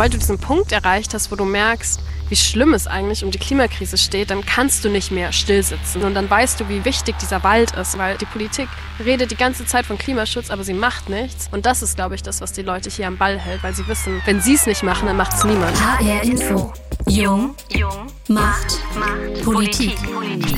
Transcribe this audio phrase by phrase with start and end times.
[0.00, 2.00] sobald du diesen Punkt erreicht hast, wo du merkst,
[2.30, 6.04] wie schlimm es eigentlich um die Klimakrise steht, dann kannst du nicht mehr stillsitzen.
[6.04, 8.66] Und dann weißt du, wie wichtig dieser Wald ist, weil die Politik
[9.04, 11.48] redet die ganze Zeit von Klimaschutz, aber sie macht nichts.
[11.52, 13.86] Und das ist, glaube ich, das, was die Leute hier am Ball hält, weil sie
[13.88, 15.76] wissen, wenn sie es nicht machen, dann macht es niemand.
[15.78, 16.72] HR Info.
[17.06, 17.54] Jung.
[17.68, 18.06] Jung.
[18.28, 18.78] Macht.
[18.94, 19.44] Macht.
[19.44, 19.96] Politik.
[20.10, 20.56] Politik.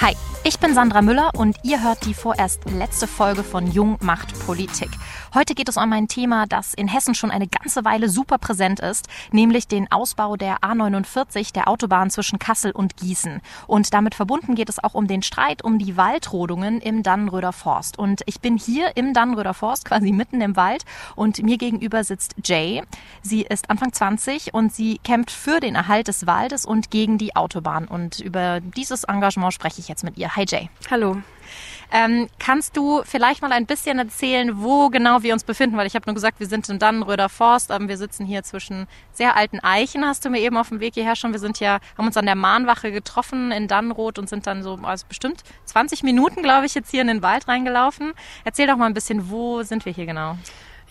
[0.00, 0.14] Hi.
[0.46, 4.90] Ich bin Sandra Müller und ihr hört die vorerst letzte Folge von Jung macht Politik.
[5.32, 8.78] Heute geht es um ein Thema, das in Hessen schon eine ganze Weile super präsent
[8.78, 13.40] ist, nämlich den Ausbau der A49, der Autobahn zwischen Kassel und Gießen.
[13.66, 17.98] Und damit verbunden geht es auch um den Streit um die Waldrodungen im Dannenröder Forst.
[17.98, 20.84] Und ich bin hier im Dannenröder Forst, quasi mitten im Wald,
[21.16, 22.82] und mir gegenüber sitzt Jay.
[23.22, 27.34] Sie ist Anfang 20 und sie kämpft für den Erhalt des Waldes und gegen die
[27.34, 27.88] Autobahn.
[27.88, 30.33] Und über dieses Engagement spreche ich jetzt mit ihr.
[30.36, 30.68] Hi Jay.
[30.90, 31.18] Hallo.
[31.92, 35.76] Ähm, kannst du vielleicht mal ein bisschen erzählen, wo genau wir uns befinden?
[35.76, 38.88] Weil ich habe nur gesagt, wir sind in Dannenröder Forst, aber wir sitzen hier zwischen
[39.12, 41.30] sehr alten Eichen, hast du mir eben auf dem Weg hierher schon.
[41.30, 44.80] Wir sind ja, haben uns an der Mahnwache getroffen in Dannenroth und sind dann so,
[44.82, 48.12] also bestimmt 20 Minuten, glaube ich, jetzt hier in den Wald reingelaufen.
[48.42, 50.36] Erzähl doch mal ein bisschen, wo sind wir hier genau?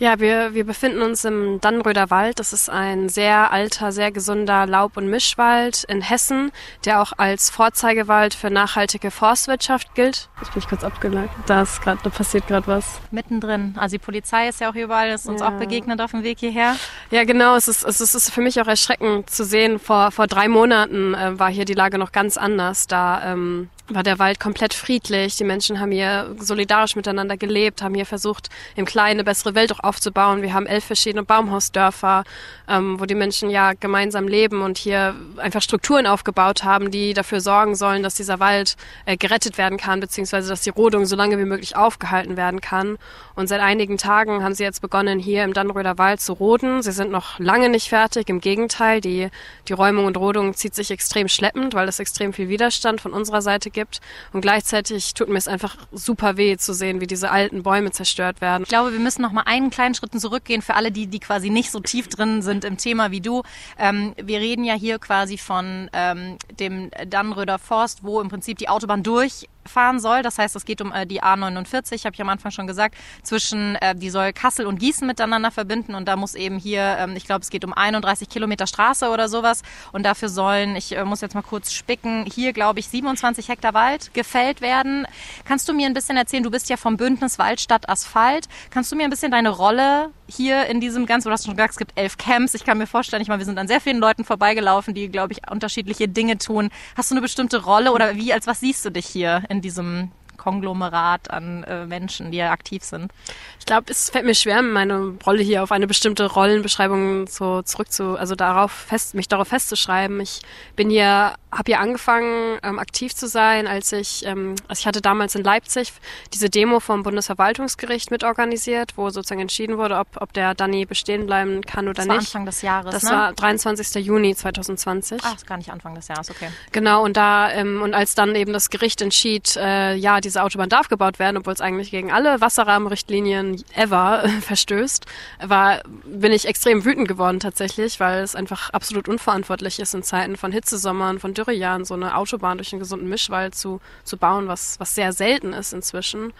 [0.03, 2.37] Ja, wir, wir befinden uns im Dannenröder Wald.
[2.37, 6.51] Das ist ein sehr alter, sehr gesunder Laub- und Mischwald in Hessen,
[6.83, 10.27] der auch als Vorzeigewald für nachhaltige Forstwirtschaft gilt.
[10.41, 11.31] Ich bin kurz abgeleitet.
[11.45, 12.99] Da ist gerade, da passiert gerade was.
[13.11, 13.75] Mittendrin.
[13.77, 15.47] Also die Polizei ist ja auch überall, ist uns ja.
[15.47, 16.75] auch begegnet auf dem Weg hierher.
[17.09, 17.55] Ja, genau.
[17.55, 19.79] Es ist, es ist für mich auch erschreckend zu sehen.
[19.79, 22.87] Vor, vor drei Monaten äh, war hier die Lage noch ganz anders.
[22.87, 25.35] Da ähm, war der Wald komplett friedlich.
[25.35, 29.73] Die Menschen haben hier solidarisch miteinander gelebt, haben hier versucht, im Kleinen eine bessere Welt
[29.73, 30.41] auch aufzubauen.
[30.41, 32.23] Wir haben elf verschiedene Baumhausdörfer,
[32.69, 37.41] ähm, wo die Menschen ja gemeinsam leben und hier einfach Strukturen aufgebaut haben, die dafür
[37.41, 41.37] sorgen sollen, dass dieser Wald äh, gerettet werden kann, beziehungsweise dass die Rodung so lange
[41.37, 42.97] wie möglich aufgehalten werden kann.
[43.35, 46.81] Und seit einigen Tagen haben sie jetzt begonnen, hier im Dannröder Wald zu roden.
[46.83, 48.29] Sie sind noch lange nicht fertig.
[48.29, 49.27] Im Gegenteil, die,
[49.67, 53.41] die Räumung und Rodung zieht sich extrem schleppend, weil es extrem viel Widerstand von unserer
[53.41, 53.99] Seite gibt.
[54.31, 58.41] Und gleichzeitig tut mir es einfach super weh zu sehen, wie diese alten Bäume zerstört
[58.41, 58.63] werden.
[58.63, 61.49] Ich glaube, wir müssen noch mal einen kleinen Schritt zurückgehen für alle, die, die quasi
[61.49, 63.43] nicht so tief drin sind im Thema wie du.
[63.77, 68.69] Ähm, wir reden ja hier quasi von ähm, dem Dannröder Forst, wo im Prinzip die
[68.69, 70.21] Autobahn durch fahren soll.
[70.21, 73.75] Das heißt, es geht um äh, die A49, habe ich am Anfang schon gesagt, zwischen,
[73.75, 77.25] äh, die soll Kassel und Gießen miteinander verbinden und da muss eben hier, ähm, ich
[77.25, 81.21] glaube, es geht um 31 Kilometer Straße oder sowas und dafür sollen, ich äh, muss
[81.21, 85.07] jetzt mal kurz spicken, hier glaube ich 27 Hektar Wald gefällt werden.
[85.45, 88.95] Kannst du mir ein bisschen erzählen, du bist ja vom Bündnis Waldstadt Asphalt, kannst du
[88.95, 91.91] mir ein bisschen deine Rolle hier in diesem ganzen, du hast schon gesagt, es gibt
[91.95, 94.93] elf Camps, ich kann mir vorstellen, ich meine, wir sind an sehr vielen Leuten vorbeigelaufen,
[94.93, 96.69] die, glaube ich, unterschiedliche Dinge tun.
[96.95, 100.11] Hast du eine bestimmte Rolle oder wie, als was siehst du dich hier in diesem
[100.43, 103.11] Konglomerat an äh, Menschen, die ja aktiv sind.
[103.59, 107.91] Ich glaube, es fällt mir schwer, meine Rolle hier auf eine bestimmte Rollenbeschreibung so zurück
[107.91, 110.19] zu, also darauf fest, mich darauf festzuschreiben.
[110.19, 110.41] Ich
[110.75, 115.01] bin hier, habe hier angefangen, ähm, aktiv zu sein, als ich, ähm, also ich hatte
[115.01, 115.93] damals in Leipzig
[116.33, 121.61] diese Demo vom Bundesverwaltungsgericht mitorganisiert, wo sozusagen entschieden wurde, ob, ob der Danny bestehen bleiben
[121.61, 122.27] kann oder das war nicht.
[122.27, 122.93] Anfang des Jahres.
[122.93, 123.11] Das ne?
[123.11, 124.05] war 23.
[124.05, 125.21] Juni 2020.
[125.23, 126.49] Ach, ist gar nicht Anfang des Jahres, okay.
[126.73, 130.69] Genau, und da, ähm, und als dann eben das Gericht entschied, äh, ja, diese Autobahn
[130.69, 135.05] darf gebaut werden, obwohl es eigentlich gegen alle Wasserrahmenrichtlinien ever verstößt,
[135.45, 140.37] war, bin ich extrem wütend geworden tatsächlich, weil es einfach absolut unverantwortlich ist, in Zeiten
[140.37, 144.79] von Hitzesommern, von Dürrejahren so eine Autobahn durch einen gesunden Mischwald zu, zu bauen, was,
[144.79, 146.33] was sehr selten ist inzwischen.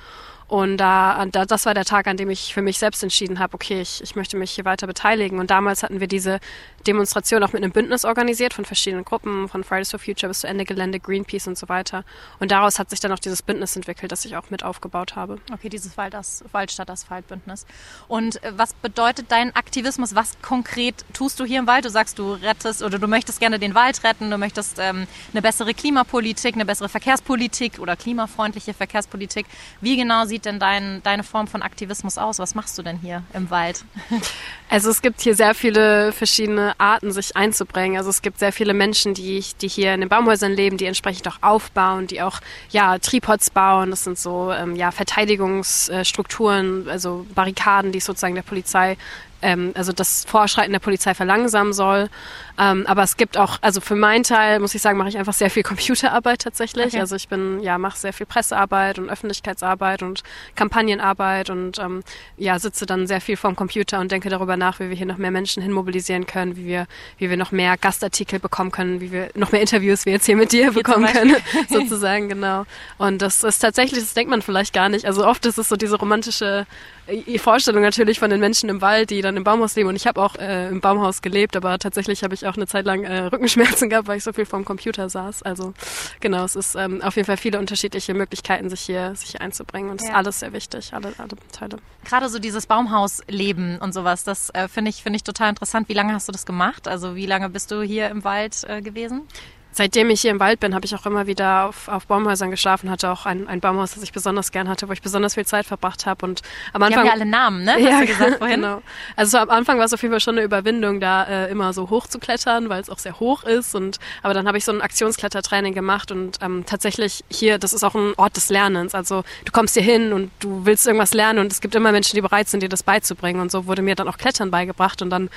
[0.47, 3.53] Und da, da, das war der Tag, an dem ich für mich selbst entschieden habe,
[3.55, 5.39] okay, ich, ich möchte mich hier weiter beteiligen.
[5.39, 6.39] Und damals hatten wir diese
[6.85, 10.47] Demonstration auch mit einem Bündnis organisiert von verschiedenen Gruppen, von Fridays for Future bis zu
[10.47, 12.03] Ende Gelände, Greenpeace und so weiter.
[12.39, 15.39] Und daraus hat sich dann auch dieses Bündnis entwickelt, das ich auch mit aufgebaut habe.
[15.51, 16.13] Okay, dieses Wald
[16.51, 17.65] Waldstadt-Asphalt-Bündnis.
[18.07, 20.15] Und äh, was bedeutet dein Aktivismus?
[20.15, 21.85] Was konkret tust du hier im Wald?
[21.85, 25.41] Du sagst, du rettest oder du möchtest gerne den Wald retten, du möchtest ähm, eine
[25.41, 29.45] bessere Klimapolitik, eine bessere Verkehrspolitik oder klimafreundliche Verkehrspolitik.
[29.81, 32.39] Wie genau sieht denn dein, deine Form von Aktivismus aus?
[32.39, 33.85] Was machst du denn hier im Wald?
[34.69, 37.95] Also es gibt hier sehr viele verschiedene Arten, sich einzubringen.
[37.95, 41.27] Also es gibt sehr viele Menschen, die, die hier in den Baumhäusern leben, die entsprechend
[41.27, 42.39] auch aufbauen, die auch
[42.71, 43.91] ja Tripods bauen.
[43.91, 48.97] Das sind so ähm, ja Verteidigungsstrukturen, also Barrikaden, die sozusagen der Polizei
[49.43, 52.09] ähm, also das Vorschreiten der Polizei verlangsamen soll.
[52.57, 55.33] Ähm, aber es gibt auch, also für meinen Teil muss ich sagen, mache ich einfach
[55.33, 56.87] sehr viel Computerarbeit tatsächlich.
[56.87, 56.99] Okay.
[56.99, 60.23] Also ich bin, ja, mache sehr viel Pressearbeit und Öffentlichkeitsarbeit und
[60.55, 62.03] Kampagnenarbeit und ähm,
[62.37, 65.17] ja, sitze dann sehr viel vorm Computer und denke darüber nach, wie wir hier noch
[65.17, 69.29] mehr Menschen hinmobilisieren können, wie wir, wie wir noch mehr Gastartikel bekommen können, wie wir
[69.35, 71.35] noch mehr Interviews wie jetzt hier mit dir hier bekommen können,
[71.69, 72.63] sozusagen, genau.
[72.97, 75.05] Und das ist tatsächlich, das denkt man vielleicht gar nicht.
[75.05, 76.65] Also oft ist es so diese romantische
[77.07, 79.95] äh, Vorstellung natürlich von den Menschen im Wald, die dann dann im Baumhaus leben und
[79.95, 83.03] ich habe auch äh, im Baumhaus gelebt, aber tatsächlich habe ich auch eine Zeit lang
[83.03, 85.43] äh, Rückenschmerzen gehabt, weil ich so viel vorm Computer saß.
[85.43, 85.73] Also
[86.19, 89.89] genau, es ist ähm, auf jeden Fall viele unterschiedliche Möglichkeiten, sich hier, sich hier einzubringen
[89.89, 90.13] und es ja.
[90.13, 91.77] ist alles sehr wichtig, alle, alle Teile.
[92.05, 95.89] Gerade so dieses Baumhausleben und sowas, das äh, finde ich, finde ich total interessant.
[95.89, 96.87] Wie lange hast du das gemacht?
[96.87, 99.27] Also wie lange bist du hier im Wald äh, gewesen?
[99.73, 102.89] Seitdem ich hier im Wald bin, habe ich auch immer wieder auf, auf Baumhäusern geschlafen,
[102.89, 105.65] hatte auch ein, ein Baumhaus, das ich besonders gern hatte, wo ich besonders viel Zeit
[105.65, 106.25] verbracht habe.
[106.25, 106.41] Und
[106.73, 107.03] am Anfang.
[107.03, 107.73] Die haben ja alle Namen, ne?
[107.73, 108.61] Hast ja, gesagt vorhin?
[108.61, 108.81] genau.
[109.15, 111.89] Also am Anfang war es auf jeden Fall schon eine Überwindung, da äh, immer so
[111.89, 113.75] hoch zu klettern, weil es auch sehr hoch ist.
[113.75, 117.83] Und aber dann habe ich so ein Aktionsklettertraining gemacht und ähm, tatsächlich hier, das ist
[117.83, 118.95] auch ein Ort des Lernens.
[118.95, 122.15] Also du kommst hier hin und du willst irgendwas lernen und es gibt immer Menschen,
[122.15, 123.41] die bereit sind, dir das beizubringen.
[123.41, 125.29] Und so wurde mir dann auch Klettern beigebracht und dann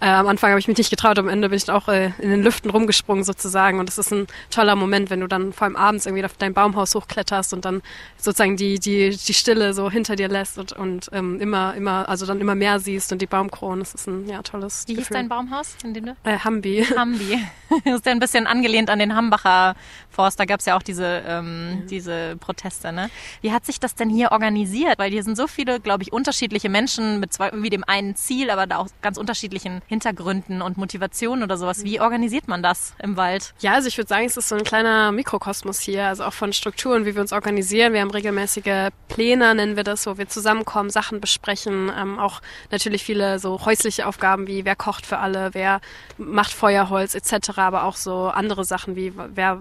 [0.00, 2.30] äh, am Anfang habe ich mich nicht getraut, am Ende bin ich auch äh, in
[2.30, 3.80] den Lüften rumgesprungen sozusagen.
[3.80, 6.54] Und das ist ein toller Moment, wenn du dann vor allem abends irgendwie auf dein
[6.54, 7.82] Baumhaus hochkletterst und dann
[8.16, 12.26] sozusagen die, die, die Stille so hinter dir lässt und, und ähm, immer, immer, also
[12.26, 13.80] dann immer mehr siehst und die Baumkronen.
[13.80, 15.04] Das ist ein ja, tolles Wie Gefühl.
[15.04, 16.16] hieß dein Baumhaus, in dem du?
[16.24, 16.86] Äh, Hambi.
[16.96, 17.38] Hambi.
[17.84, 19.74] das ist ja ein bisschen angelehnt an den Hambacher
[20.18, 20.40] Forst.
[20.40, 21.86] Da gab es ja auch diese, ähm, mhm.
[21.86, 22.90] diese Proteste.
[22.90, 23.08] Ne?
[23.40, 24.98] Wie hat sich das denn hier organisiert?
[24.98, 28.50] Weil hier sind so viele, glaube ich, unterschiedliche Menschen mit zwei, irgendwie dem einen Ziel,
[28.50, 31.84] aber da auch ganz unterschiedlichen Hintergründen und Motivationen oder sowas.
[31.84, 33.54] Wie organisiert man das im Wald?
[33.60, 36.52] Ja, also ich würde sagen, es ist so ein kleiner Mikrokosmos hier, also auch von
[36.52, 37.92] Strukturen, wie wir uns organisieren.
[37.92, 42.40] Wir haben regelmäßige Pläne, nennen wir das, wo wir zusammenkommen, Sachen besprechen, ähm, auch
[42.72, 45.80] natürlich viele so häusliche Aufgaben wie wer kocht für alle, wer
[46.16, 49.60] macht Feuerholz etc., aber auch so andere Sachen wie wer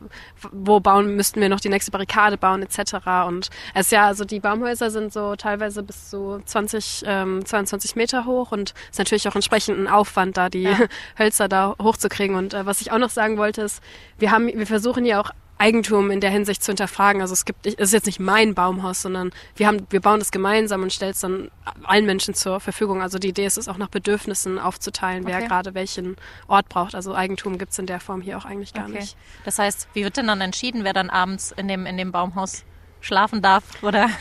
[0.51, 2.95] wo bauen, müssten wir noch die nächste Barrikade bauen, etc.
[3.27, 7.95] Und es ist ja, also die Baumhäuser sind so teilweise bis zu 20, ähm, 22
[7.95, 10.77] Meter hoch und es ist natürlich auch entsprechend ein Aufwand, da die ja.
[11.19, 12.35] Hölzer da hochzukriegen.
[12.35, 13.81] Und äh, was ich auch noch sagen wollte, ist,
[14.17, 17.21] wir haben, wir versuchen ja auch Eigentum in der Hinsicht zu hinterfragen.
[17.21, 20.31] Also es gibt, es ist jetzt nicht mein Baumhaus, sondern wir haben, wir bauen es
[20.31, 21.49] gemeinsam und stellen es dann
[21.83, 23.01] allen Menschen zur Verfügung.
[23.01, 25.47] Also die Idee ist es auch nach Bedürfnissen aufzuteilen, wer okay.
[25.47, 26.15] gerade welchen
[26.47, 26.95] Ort braucht.
[26.95, 28.99] Also Eigentum gibt es in der Form hier auch eigentlich gar okay.
[28.99, 29.17] nicht.
[29.45, 32.63] Das heißt, wie wird denn dann entschieden, wer dann abends in dem, in dem Baumhaus
[33.01, 34.09] schlafen darf, oder?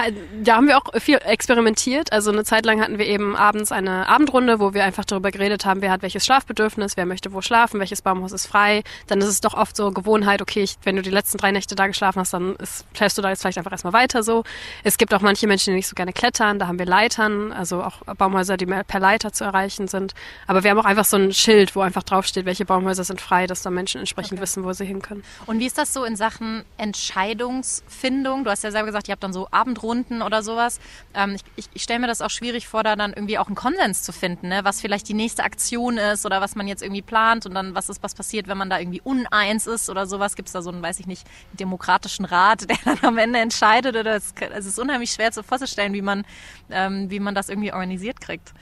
[0.00, 0.12] Äh,
[0.44, 2.12] da haben wir auch viel experimentiert.
[2.12, 5.64] Also eine Zeit lang hatten wir eben abends eine Abendrunde, wo wir einfach darüber geredet
[5.64, 8.84] haben, wer hat welches Schlafbedürfnis, wer möchte wo schlafen, welches Baumhaus ist frei.
[9.08, 11.74] Dann ist es doch oft so Gewohnheit, okay, ich, wenn du die letzten drei Nächte
[11.74, 14.44] da geschlafen hast, dann ist, schläfst du da jetzt vielleicht einfach erstmal weiter so.
[14.84, 17.82] Es gibt auch manche Menschen, die nicht so gerne klettern, da haben wir Leitern, also
[17.82, 20.14] auch Baumhäuser, die per Leiter zu erreichen sind.
[20.46, 23.48] Aber wir haben auch einfach so ein Schild, wo einfach draufsteht, welche Baumhäuser sind frei,
[23.48, 24.42] dass da Menschen entsprechend okay.
[24.42, 25.24] wissen, wo sie hin können.
[25.46, 27.97] Und wie ist das so in Sachen Entscheidungsfindung?
[27.98, 28.44] Findung.
[28.44, 30.80] Du hast ja selber gesagt, ihr habt dann so Abendrunden oder sowas.
[31.14, 33.56] Ähm, ich ich, ich stelle mir das auch schwierig vor, da dann irgendwie auch einen
[33.56, 34.60] Konsens zu finden, ne?
[34.62, 37.88] was vielleicht die nächste Aktion ist oder was man jetzt irgendwie plant und dann was
[37.88, 40.36] ist, was passiert, wenn man da irgendwie uneins ist oder sowas.
[40.36, 43.96] Gibt es da so einen, weiß ich nicht, demokratischen Rat, der dann am Ende entscheidet?
[43.96, 46.24] Oder es, es ist unheimlich schwer zu vorzustellen, wie man,
[46.70, 48.52] ähm, wie man das irgendwie organisiert kriegt.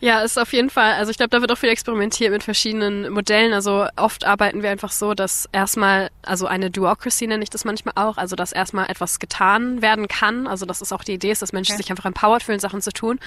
[0.00, 3.10] Ja, ist auf jeden Fall, also ich glaube, da wird auch viel experimentiert mit verschiedenen
[3.12, 3.52] Modellen.
[3.52, 7.94] Also oft arbeiten wir einfach so, dass erstmal, also eine Duocracy nenne ich das manchmal
[7.96, 10.46] auch, also dass erstmal etwas getan werden kann.
[10.46, 11.82] Also das ist auch die Idee, ist, dass Menschen okay.
[11.82, 13.18] sich einfach empowered fühlen, Sachen zu tun.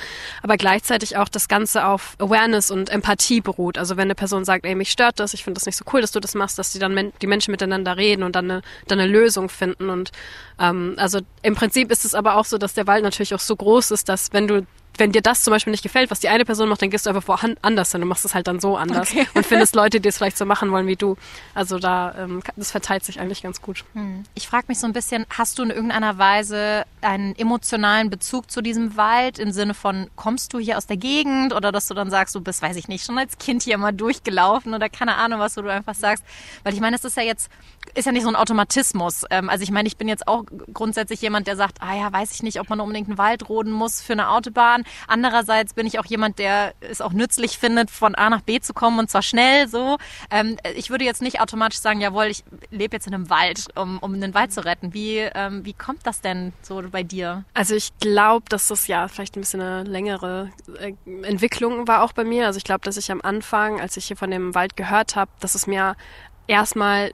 [0.42, 3.77] Aber gleichzeitig auch das Ganze auf Awareness und Empathie beruht.
[3.77, 6.01] Also wenn eine Person sagt, ey, mich stört das, ich finde das nicht so cool,
[6.01, 8.62] dass du das machst, dass die dann men die Menschen miteinander reden und dann eine,
[8.88, 9.89] dann eine Lösung finden.
[9.89, 10.12] Und
[10.59, 13.56] ähm, also im Prinzip ist es aber auch so, dass der Wald natürlich auch so
[13.56, 14.65] groß ist, dass wenn du
[14.97, 17.09] wenn dir das zum Beispiel nicht gefällt, was die eine Person macht, dann gehst du
[17.09, 19.27] einfach woanders hin und machst es halt dann so anders okay.
[19.33, 21.17] und findest Leute, die es vielleicht so machen wollen wie du.
[21.55, 23.86] Also da, ähm, das verteilt sich eigentlich ganz gut.
[23.93, 24.24] Hm.
[24.36, 28.62] Ich frage mich so ein bisschen, hast du in irgendeiner Weise einen emotionalen Bezug zu
[28.62, 32.10] diesem Wald im Sinne von, kommst du hier aus der Gegend oder dass du dann
[32.10, 35.39] sagst, du bist, weiß ich nicht, schon als Kind hier mal durchgelaufen oder keine Ahnung,
[35.39, 36.24] was du einfach sagst.
[36.63, 37.50] Weil ich meine, das ist ja jetzt,
[37.95, 39.24] ist ja nicht so ein Automatismus.
[39.29, 40.43] Ähm, also ich meine, ich bin jetzt auch
[40.74, 43.71] grundsätzlich jemand, der sagt, ah ja, weiß ich nicht, ob man unbedingt einen Wald roden
[43.71, 44.85] muss für eine Autobahn fahren.
[45.07, 48.73] Andererseits bin ich auch jemand, der es auch nützlich findet, von A nach B zu
[48.73, 49.97] kommen und zwar schnell so.
[50.29, 54.00] Ähm, ich würde jetzt nicht automatisch sagen, jawohl, ich lebe jetzt in einem Wald, um,
[54.00, 54.93] um den Wald zu retten.
[54.93, 57.43] Wie, ähm, wie kommt das denn so bei dir?
[57.53, 62.13] Also ich glaube, dass das ja vielleicht ein bisschen eine längere äh, Entwicklung war auch
[62.13, 62.47] bei mir.
[62.47, 65.31] Also ich glaube, dass ich am Anfang, als ich hier von dem Wald gehört habe,
[65.39, 65.95] dass es mir
[66.47, 67.11] erstmal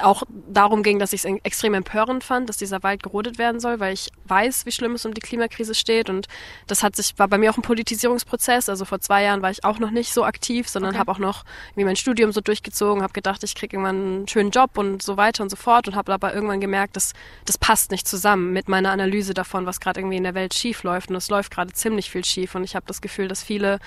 [0.00, 3.78] auch darum ging, dass ich es extrem empörend fand, dass dieser Wald gerodet werden soll,
[3.78, 6.28] weil ich weiß, wie schlimm es um die Klimakrise steht und
[6.66, 8.68] das hat sich war bei mir auch ein Politisierungsprozess.
[8.68, 11.00] Also vor zwei Jahren war ich auch noch nicht so aktiv, sondern okay.
[11.00, 11.44] habe auch noch
[11.74, 15.16] wie mein Studium so durchgezogen, habe gedacht, ich kriege irgendwann einen schönen Job und so
[15.16, 17.12] weiter und so fort und habe aber irgendwann gemerkt, dass
[17.44, 20.82] das passt nicht zusammen mit meiner Analyse davon, was gerade irgendwie in der Welt schief
[20.84, 23.78] läuft und es läuft gerade ziemlich viel schief und ich habe das Gefühl, dass viele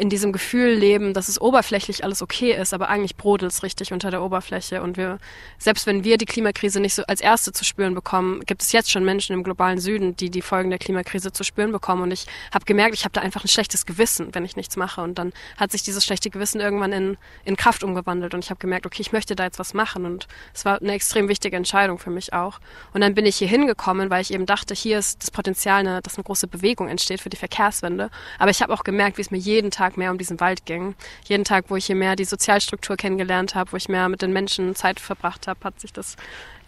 [0.00, 3.92] in diesem Gefühl leben, dass es oberflächlich alles okay ist, aber eigentlich brodelt es richtig
[3.92, 4.82] unter der Oberfläche.
[4.82, 5.18] Und wir,
[5.58, 8.90] selbst wenn wir die Klimakrise nicht so als erste zu spüren bekommen, gibt es jetzt
[8.90, 12.02] schon Menschen im globalen Süden, die die Folgen der Klimakrise zu spüren bekommen.
[12.02, 15.02] Und ich habe gemerkt, ich habe da einfach ein schlechtes Gewissen, wenn ich nichts mache.
[15.02, 18.32] Und dann hat sich dieses schlechte Gewissen irgendwann in, in Kraft umgewandelt.
[18.32, 20.06] Und ich habe gemerkt, okay, ich möchte da jetzt was machen.
[20.06, 22.58] Und es war eine extrem wichtige Entscheidung für mich auch.
[22.94, 26.00] Und dann bin ich hier hingekommen, weil ich eben dachte, hier ist das Potenzial, eine,
[26.00, 28.08] dass eine große Bewegung entsteht für die Verkehrswende.
[28.38, 30.94] Aber ich habe auch gemerkt, wie es mir jeden Tag mehr um diesen Wald ging.
[31.24, 34.32] Jeden Tag, wo ich hier mehr die Sozialstruktur kennengelernt habe, wo ich mehr mit den
[34.32, 36.16] Menschen Zeit verbracht habe, hat sich das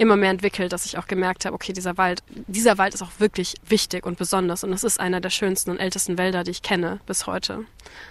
[0.02, 3.12] immer mehr entwickelt, dass ich auch gemerkt habe, okay, dieser Wald, dieser Wald ist auch
[3.18, 6.62] wirklich wichtig und besonders und es ist einer der schönsten und ältesten Wälder, die ich
[6.62, 7.64] kenne bis heute.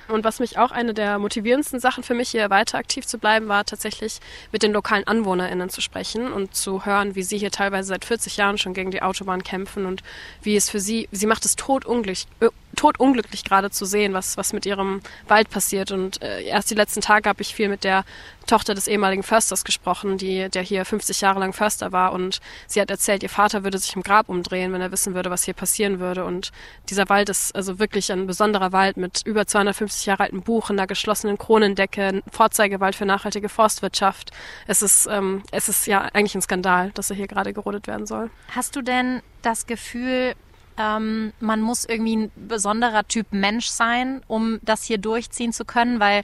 [0.07, 3.47] Und was mich auch eine der motivierendsten Sachen für mich hier weiter aktiv zu bleiben,
[3.47, 4.19] war tatsächlich
[4.51, 8.37] mit den lokalen AnwohnerInnen zu sprechen und zu hören, wie sie hier teilweise seit 40
[8.37, 10.01] Jahren schon gegen die Autobahn kämpfen und
[10.41, 14.53] wie es für sie, sie macht es totunglücklich, äh, totunglücklich gerade zu sehen, was, was
[14.53, 15.91] mit ihrem Wald passiert.
[15.91, 18.05] Und äh, erst die letzten Tage habe ich viel mit der
[18.51, 22.11] Tochter des ehemaligen Försters gesprochen, die, der hier 50 Jahre lang Förster war.
[22.11, 25.29] Und sie hat erzählt, ihr Vater würde sich im Grab umdrehen, wenn er wissen würde,
[25.29, 26.25] was hier passieren würde.
[26.25, 26.51] Und
[26.89, 30.85] dieser Wald ist also wirklich ein besonderer Wald mit über 250 Jahre alten Buch, einer
[30.85, 34.31] geschlossenen Kronendecke, ein Vorzeigewald für nachhaltige Forstwirtschaft.
[34.67, 38.05] Es ist, ähm, es ist ja eigentlich ein Skandal, dass er hier gerade gerodet werden
[38.05, 38.29] soll.
[38.53, 40.33] Hast du denn das Gefühl,
[40.77, 46.01] ähm, man muss irgendwie ein besonderer Typ Mensch sein, um das hier durchziehen zu können,
[46.01, 46.23] weil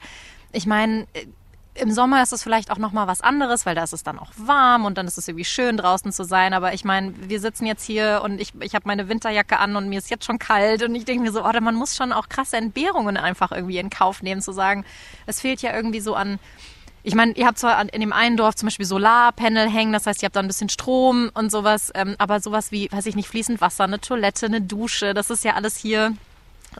[0.52, 1.08] ich meine,
[1.80, 4.20] im Sommer ist es vielleicht auch noch mal was anderes, weil da ist es dann
[4.20, 6.54] auch warm und dann ist es irgendwie schön draußen zu sein.
[6.54, 9.90] Aber ich meine, wir sitzen jetzt hier und ich, ich habe meine Winterjacke an und
[9.90, 12.30] mir ist jetzt schon kalt und ich denke mir so, oh, man muss schon auch
[12.30, 14.86] krasse Entbehrungen einfach irgendwie in Kauf nehmen, zu sagen,
[15.26, 16.40] es fehlt ja irgendwie so an
[17.04, 20.22] ich meine, ihr habt zwar in dem einen Dorf zum Beispiel Solarpanel hängen, das heißt,
[20.22, 23.30] ihr habt da ein bisschen Strom und sowas, ähm, aber sowas wie, weiß ich nicht,
[23.30, 26.18] fließend Wasser, eine Toilette, eine Dusche, das ist ja alles hier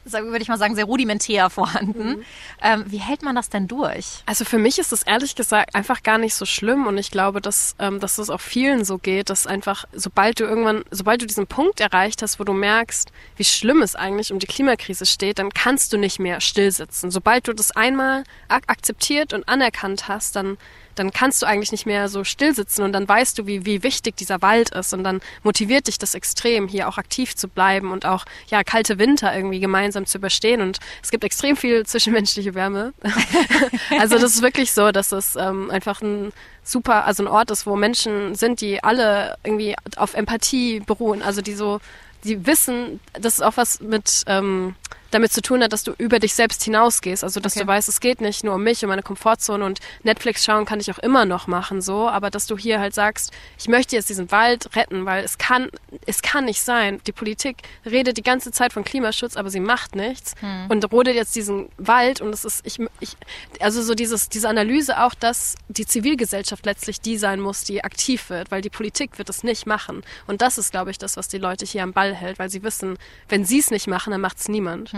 [0.06, 2.10] würde ich mal sagen, sehr rudimentär vorhanden.
[2.10, 2.24] Mhm.
[2.62, 4.24] Ähm, wie hält man das denn durch?
[4.26, 7.42] Also für mich ist es ehrlich gesagt einfach gar nicht so schlimm und ich glaube,
[7.42, 11.26] dass, ähm, dass es auch vielen so geht, dass einfach, sobald du irgendwann, sobald du
[11.26, 15.40] diesen Punkt erreicht hast, wo du merkst, wie schlimm es eigentlich um die Klimakrise steht,
[15.40, 17.12] dann kannst du nicht mehr stillsitzen.
[17.12, 20.58] Sobald du das einmal ak akzeptiert und anerkannt hast, dann
[21.00, 23.84] dann kannst du eigentlich nicht mehr so still sitzen und dann weißt du, wie, wie
[23.84, 27.92] wichtig dieser Wald ist und dann motiviert dich das extrem, hier auch aktiv zu bleiben
[27.92, 32.56] und auch, ja, kalte Winter irgendwie gemeinsam zu überstehen und es gibt extrem viel zwischenmenschliche
[32.56, 32.94] Wärme.
[34.00, 36.32] also das ist wirklich so, dass es ähm, einfach ein
[36.64, 41.42] super, also ein Ort ist, wo Menschen sind, die alle irgendwie auf Empathie beruhen, also
[41.42, 41.80] die so,
[42.24, 44.76] die wissen, das ist auch was mit, ähm,
[45.12, 47.24] damit zu tun hat, dass du über dich selbst hinausgehst.
[47.24, 47.64] Also, dass okay.
[47.64, 50.80] du weißt, es geht nicht nur um mich, um meine Komfortzone und Netflix schauen kann
[50.80, 52.08] ich auch immer noch machen, so.
[52.10, 55.70] Aber dass du hier halt sagst, ich möchte jetzt diesen Wald retten, weil es kann,
[56.06, 57.00] es kann nicht sein.
[57.08, 60.66] Die Politik redet die ganze Zeit von Klimaschutz, aber sie macht nichts hm.
[60.70, 63.16] und rodet jetzt diesen Wald und es ist, ich, ich,
[63.60, 68.30] also so dieses, diese Analyse auch, dass die Zivilgesellschaft letztlich die sein muss, die aktiv
[68.30, 70.04] wird, weil die Politik wird es nicht machen.
[70.28, 72.64] Und das ist, glaube ich, das, was die Leute hier am Ball hält, weil sie
[72.64, 72.98] wissen,
[73.30, 74.92] wenn sie es nicht machen, dann macht es niemand.
[74.92, 74.97] Hm.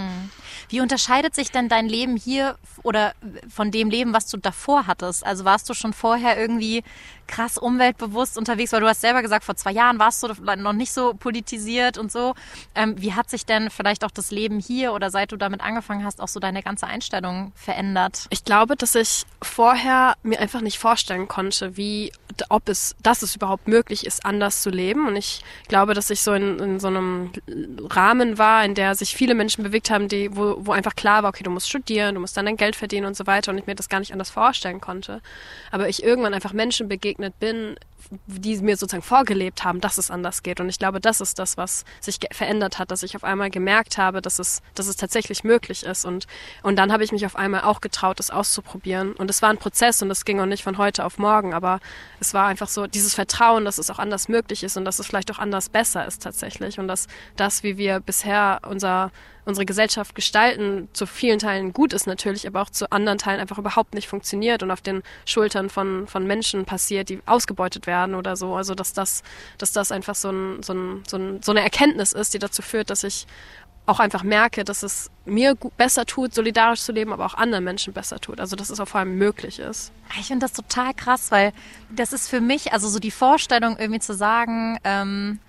[0.70, 3.14] Wie unterscheidet sich denn dein Leben hier oder
[3.50, 5.26] von dem Leben, was du davor hattest?
[5.26, 6.84] Also warst du schon vorher irgendwie
[7.30, 10.92] krass umweltbewusst unterwegs, weil du hast selber gesagt, vor zwei Jahren warst du noch nicht
[10.92, 12.34] so politisiert und so.
[12.76, 16.04] Ähm, wie hat sich denn vielleicht auch das Leben hier oder seit du damit angefangen
[16.04, 18.26] hast, auch so deine ganze Einstellung verändert?
[18.32, 22.12] Ich glaube, dass ich vorher mir einfach nicht vorstellen konnte, wie,
[22.50, 25.08] ob es, dass es überhaupt möglich ist, anders zu leben.
[25.08, 27.32] Und ich glaube, dass ich so in, in so einem
[27.90, 31.30] Rahmen war, in der sich viele Menschen bewegt haben, die, wo, wo einfach klar war,
[31.30, 33.68] okay, du musst studieren, du musst dann dein Geld verdienen und so weiter und ich
[33.68, 35.22] mir das gar nicht anders vorstellen konnte.
[35.72, 37.78] Aber ich irgendwann einfach Menschen begegnet begegnet bin,
[38.28, 40.60] die mir sozusagen vorgelebt haben, dass es anders geht.
[40.60, 43.98] Und ich glaube, das ist das, was sich verändert hat, dass ich auf einmal gemerkt
[43.98, 46.06] habe, dass es, dass es tatsächlich möglich ist.
[46.06, 46.28] Und,
[46.64, 49.14] und dann habe ich mich auf einmal auch getraut, es auszuprobieren.
[49.14, 51.80] Und es war ein Prozess und es ging auch nicht von heute auf morgen, aber
[52.20, 55.08] es war einfach so dieses Vertrauen, dass es auch anders möglich ist und dass es
[55.08, 56.80] vielleicht auch anders besser ist tatsächlich.
[56.80, 59.12] Und dass das, wie wir bisher unser
[59.50, 63.58] unsere Gesellschaft gestalten, zu vielen Teilen gut ist natürlich, aber auch zu anderen Teilen einfach
[63.58, 68.36] überhaupt nicht funktioniert und auf den Schultern von, von Menschen passiert, die ausgebeutet werden oder
[68.36, 68.56] so.
[68.56, 69.24] Also dass das,
[69.58, 72.62] dass das einfach so, ein, so, ein, so, ein, so eine Erkenntnis ist, die dazu
[72.62, 73.28] führt, dass ich
[73.86, 77.92] auch einfach merke, dass es mir besser tut, solidarisch zu leben, aber auch anderen Menschen
[77.92, 78.40] besser tut.
[78.40, 79.92] Also dass es auch vor allem möglich ist.
[80.20, 81.52] Ich finde das total krass, weil
[81.90, 85.40] das ist für mich, also so die Vorstellung irgendwie zu sagen, ähm,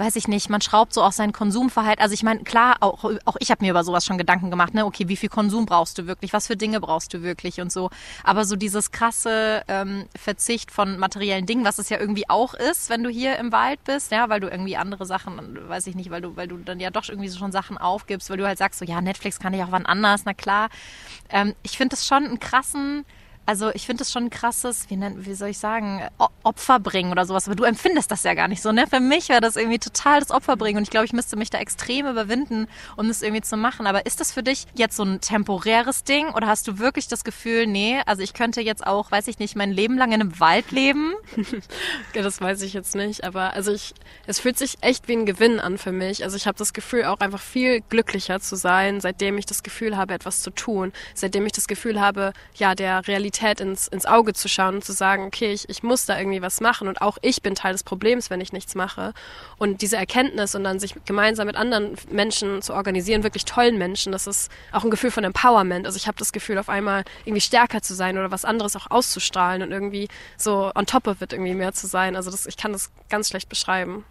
[0.00, 2.02] weiß ich nicht, man schraubt so auch sein Konsumverhalten.
[2.02, 4.86] Also ich meine, klar, auch, auch ich habe mir über sowas schon Gedanken gemacht, ne?
[4.86, 6.32] Okay, wie viel Konsum brauchst du wirklich?
[6.32, 7.90] Was für Dinge brauchst du wirklich und so.
[8.24, 12.88] Aber so dieses krasse ähm, Verzicht von materiellen Dingen, was es ja irgendwie auch ist,
[12.88, 16.10] wenn du hier im Wald bist, ja, weil du irgendwie andere Sachen, weiß ich nicht,
[16.10, 18.58] weil du, weil du dann ja doch irgendwie so schon Sachen aufgibst, weil du halt
[18.58, 20.70] sagst, so ja, Netflix kann ich auch wann anders, na klar.
[21.28, 23.04] Ähm, ich finde das schon einen krassen
[23.50, 26.06] also ich finde es schon ein krasses, wie, nennt, wie soll ich sagen,
[26.44, 27.48] Opfer bringen oder sowas.
[27.48, 28.86] Aber du empfindest das ja gar nicht so, ne?
[28.86, 30.76] Für mich wäre das irgendwie total das Opfer bringen.
[30.76, 33.88] Und ich glaube, ich müsste mich da extrem überwinden, um das irgendwie zu machen.
[33.88, 36.28] Aber ist das für dich jetzt so ein temporäres Ding?
[36.28, 39.56] Oder hast du wirklich das Gefühl, nee, also ich könnte jetzt auch, weiß ich nicht,
[39.56, 41.14] mein Leben lang in einem Wald leben?
[42.14, 43.24] das weiß ich jetzt nicht.
[43.24, 43.94] Aber also ich,
[44.28, 46.22] es fühlt sich echt wie ein Gewinn an für mich.
[46.22, 49.96] Also ich habe das Gefühl, auch einfach viel glücklicher zu sein, seitdem ich das Gefühl
[49.96, 50.92] habe, etwas zu tun.
[51.14, 54.84] Seitdem ich das Gefühl habe, ja, der Realität Realität ins, ins Auge zu schauen und
[54.84, 57.72] zu sagen, okay, ich, ich muss da irgendwie was machen und auch ich bin Teil
[57.72, 59.12] des Problems, wenn ich nichts mache.
[59.58, 64.12] Und diese Erkenntnis und dann sich gemeinsam mit anderen Menschen zu organisieren, wirklich tollen Menschen,
[64.12, 65.86] das ist auch ein Gefühl von Empowerment.
[65.86, 68.90] Also ich habe das Gefühl, auf einmal irgendwie stärker zu sein oder was anderes auch
[68.90, 72.16] auszustrahlen und irgendwie so on top of it irgendwie mehr zu sein.
[72.16, 74.04] Also das, ich kann das ganz schlecht beschreiben.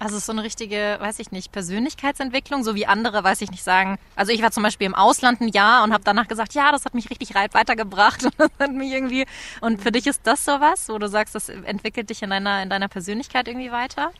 [0.00, 3.98] Also so eine richtige, weiß ich nicht, Persönlichkeitsentwicklung, so wie andere, weiß ich nicht, sagen.
[4.16, 6.86] Also ich war zum Beispiel im Ausland ein Jahr und habe danach gesagt, ja, das
[6.86, 9.26] hat mich richtig weitergebracht und das hat mich irgendwie.
[9.60, 12.70] Und für dich ist das sowas, wo du sagst, das entwickelt dich in deiner in
[12.70, 14.10] deiner Persönlichkeit irgendwie weiter?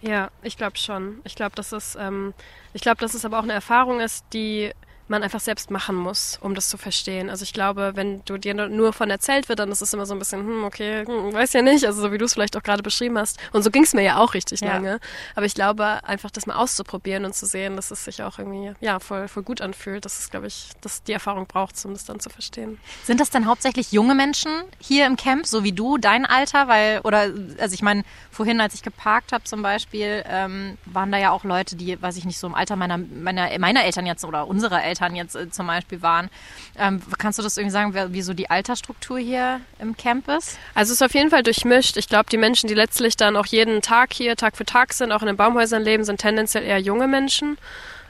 [0.00, 1.20] Ja, ich glaube schon.
[1.24, 2.32] Ich glaube, dass es, ähm,
[2.72, 4.72] ich glaube, dass es aber auch eine Erfahrung ist, die
[5.08, 7.30] man einfach selbst machen muss, um das zu verstehen.
[7.30, 10.14] Also ich glaube, wenn du dir nur von erzählt wird, dann ist es immer so
[10.14, 12.62] ein bisschen, hm, okay, hm, weiß ja nicht, also so wie du es vielleicht auch
[12.62, 13.38] gerade beschrieben hast.
[13.52, 14.68] Und so ging es mir ja auch richtig ja.
[14.68, 15.00] lange.
[15.34, 18.72] Aber ich glaube, einfach das mal auszuprobieren und zu sehen, dass es sich auch irgendwie,
[18.80, 22.04] ja, voll, voll gut anfühlt, das ist, glaube ich, dass die Erfahrung braucht, um das
[22.04, 22.78] dann zu verstehen.
[23.04, 26.68] Sind das denn hauptsächlich junge Menschen hier im Camp, so wie du, dein Alter?
[26.68, 31.18] Weil, oder, also ich meine, vorhin, als ich geparkt habe zum Beispiel, ähm, waren da
[31.18, 34.24] ja auch Leute, die, weiß ich nicht, so im Alter meiner, meiner, meiner Eltern jetzt
[34.24, 36.30] oder unserer Eltern Eltern jetzt äh, zum Beispiel waren.
[36.76, 40.58] Ähm, kannst du das irgendwie sagen, wie so die Altersstruktur hier im Camp ist?
[40.74, 41.96] Also es ist auf jeden Fall durchmischt.
[41.96, 45.12] Ich glaube, die Menschen, die letztlich dann auch jeden Tag hier, Tag für Tag sind,
[45.12, 47.58] auch in den Baumhäusern leben, sind tendenziell eher junge Menschen.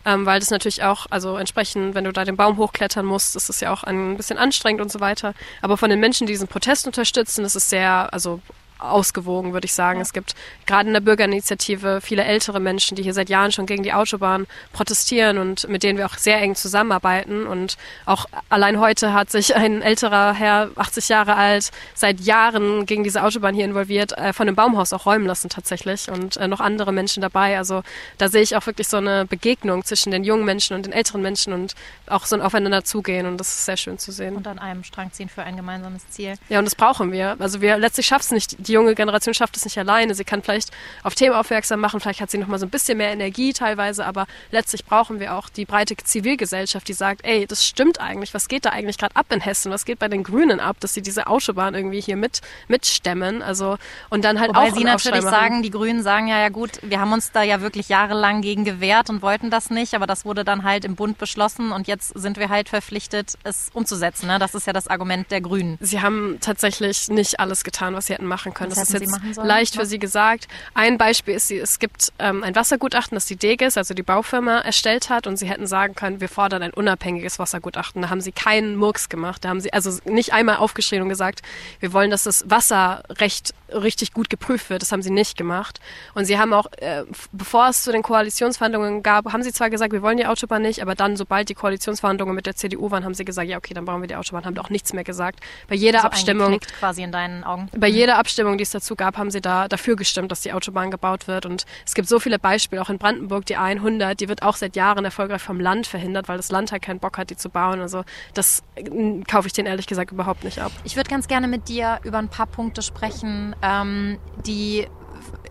[0.04, 3.50] Ähm, weil das natürlich auch, also entsprechend, wenn du da den Baum hochklettern musst, ist
[3.50, 5.34] es ja auch ein bisschen anstrengend und so weiter.
[5.60, 8.40] Aber von den Menschen, die diesen Protest unterstützen, ist es sehr, also
[8.78, 9.98] ausgewogen, würde ich sagen.
[9.98, 10.02] Ja.
[10.02, 10.34] Es gibt
[10.66, 14.46] gerade in der Bürgerinitiative viele ältere Menschen, die hier seit Jahren schon gegen die Autobahn
[14.72, 17.46] protestieren und mit denen wir auch sehr eng zusammenarbeiten.
[17.46, 23.04] Und auch allein heute hat sich ein älterer Herr, 80 Jahre alt, seit Jahren gegen
[23.04, 26.60] diese Autobahn hier involviert, äh, von dem Baumhaus auch räumen lassen tatsächlich und äh, noch
[26.60, 27.58] andere Menschen dabei.
[27.58, 27.82] Also
[28.18, 31.22] da sehe ich auch wirklich so eine Begegnung zwischen den jungen Menschen und den älteren
[31.22, 31.74] Menschen und
[32.06, 34.36] auch so ein Aufeinander zugehen und das ist sehr schön zu sehen.
[34.36, 36.34] Und an einem Strang ziehen für ein gemeinsames Ziel.
[36.48, 37.36] Ja, und das brauchen wir.
[37.38, 40.14] Also wir letztlich schaffen es nicht, die junge Generation schafft es nicht alleine.
[40.14, 40.70] Sie kann vielleicht
[41.02, 44.04] auf Themen aufmerksam machen, vielleicht hat sie noch mal so ein bisschen mehr Energie teilweise,
[44.04, 48.48] aber letztlich brauchen wir auch die breite Zivilgesellschaft, die sagt, ey, das stimmt eigentlich, was
[48.48, 49.72] geht da eigentlich gerade ab in Hessen?
[49.72, 53.42] Was geht bei den Grünen ab, dass sie diese Autobahn irgendwie hier mit mitstemmen?
[53.42, 53.78] Also
[54.10, 57.00] und dann halt Wobei auch sie natürlich sagen, die Grünen sagen ja, ja gut, wir
[57.00, 60.44] haben uns da ja wirklich jahrelang gegen gewehrt und wollten das nicht, aber das wurde
[60.44, 64.26] dann halt im Bund beschlossen und jetzt sind wir halt verpflichtet, es umzusetzen.
[64.26, 64.38] Ne?
[64.38, 65.78] Das ist ja das Argument der Grünen.
[65.80, 68.70] Sie haben tatsächlich nicht alles getan, was sie hätten machen können.
[68.70, 70.48] Das, das ist jetzt leicht für Sie gesagt.
[70.74, 75.08] Ein Beispiel ist, es gibt ähm, ein Wassergutachten, das die Deges, also die Baufirma, erstellt
[75.10, 78.02] hat und Sie hätten sagen können, wir fordern ein unabhängiges Wassergutachten.
[78.02, 79.44] Da haben Sie keinen Murks gemacht.
[79.44, 81.42] Da haben Sie also nicht einmal aufgeschrieben und gesagt,
[81.80, 84.82] wir wollen, dass das Wasserrecht richtig gut geprüft wird.
[84.82, 85.80] Das haben Sie nicht gemacht.
[86.14, 89.92] Und Sie haben auch, äh, bevor es zu den Koalitionsverhandlungen gab, haben Sie zwar gesagt,
[89.92, 93.14] wir wollen die Autobahn nicht, aber dann, sobald die Koalitionsverhandlungen mit der CDU waren, haben
[93.14, 95.40] Sie gesagt, ja okay, dann brauchen wir die Autobahn, haben auch nichts mehr gesagt.
[95.68, 97.68] Bei jeder also Abstimmung, quasi in deinen Augen.
[97.76, 100.90] Bei jeder Abstimmung, die es dazu gab, haben sie da dafür gestimmt, dass die Autobahn
[100.90, 101.46] gebaut wird.
[101.46, 104.76] Und es gibt so viele Beispiele, auch in Brandenburg, die 100, die wird auch seit
[104.76, 107.80] Jahren erfolgreich vom Land verhindert, weil das Land halt keinen Bock hat, die zu bauen.
[107.80, 108.04] Also
[108.34, 110.72] das äh, kaufe ich denen ehrlich gesagt überhaupt nicht ab.
[110.84, 114.86] Ich würde ganz gerne mit dir über ein paar Punkte sprechen, ähm, die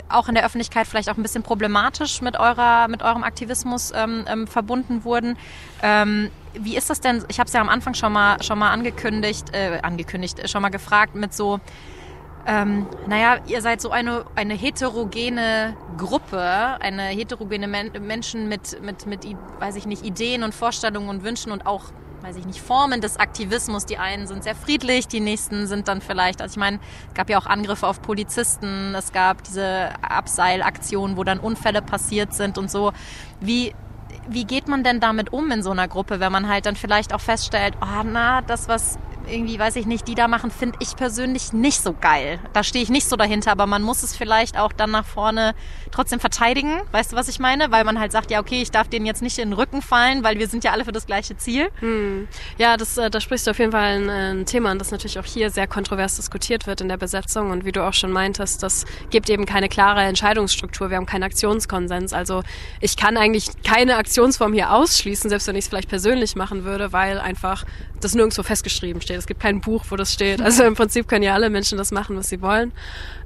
[0.09, 4.25] auch in der Öffentlichkeit vielleicht auch ein bisschen problematisch mit eurer mit eurem Aktivismus ähm,
[4.27, 5.37] ähm, verbunden wurden.
[5.83, 7.23] Ähm, wie ist das denn?
[7.27, 10.69] Ich habe es ja am Anfang schon mal schon mal angekündigt, äh, angekündigt, schon mal
[10.69, 11.59] gefragt mit so
[12.49, 16.41] ähm, naja, ihr seid so eine, eine heterogene Gruppe,
[16.79, 19.25] eine heterogene Men Menschen mit, mit, mit,
[19.59, 21.91] weiß ich nicht, Ideen und Vorstellungen und Wünschen und auch,
[22.27, 23.85] weiß ich nicht, Formen des Aktivismus.
[23.85, 27.29] Die einen sind sehr friedlich, die nächsten sind dann vielleicht, also ich meine, es gab
[27.29, 32.69] ja auch Angriffe auf Polizisten, es gab diese Abseilaktionen, wo dann Unfälle passiert sind und
[32.69, 32.91] so.
[33.39, 33.73] Wie,
[34.27, 37.13] wie geht man denn damit um in so einer Gruppe, wenn man halt dann vielleicht
[37.13, 40.95] auch feststellt, oh na, das, was irgendwie, weiß ich nicht, die da machen, finde ich
[40.95, 42.39] persönlich nicht so geil.
[42.53, 45.55] Da stehe ich nicht so dahinter, aber man muss es vielleicht auch dann nach vorne
[45.91, 46.81] trotzdem verteidigen.
[46.91, 47.71] Weißt du, was ich meine?
[47.71, 50.23] Weil man halt sagt, ja, okay, ich darf denen jetzt nicht in den Rücken fallen,
[50.23, 51.69] weil wir sind ja alle für das gleiche Ziel.
[51.79, 52.27] Hm.
[52.57, 55.19] Ja, das, äh, da sprichst du auf jeden Fall ein, ein Thema an, das natürlich
[55.19, 57.51] auch hier sehr kontrovers diskutiert wird in der Besetzung.
[57.51, 60.89] Und wie du auch schon meintest, das gibt eben keine klare Entscheidungsstruktur.
[60.89, 62.13] Wir haben keinen Aktionskonsens.
[62.13, 62.43] Also
[62.79, 66.93] ich kann eigentlich keine Aktionsform hier ausschließen, selbst wenn ich es vielleicht persönlich machen würde,
[66.93, 67.65] weil einfach
[67.99, 69.16] das nirgendwo festgeschrieben steht.
[69.17, 70.41] Es gibt kein Buch, wo das steht.
[70.41, 72.71] Also im Prinzip können ja alle Menschen das machen, was sie wollen.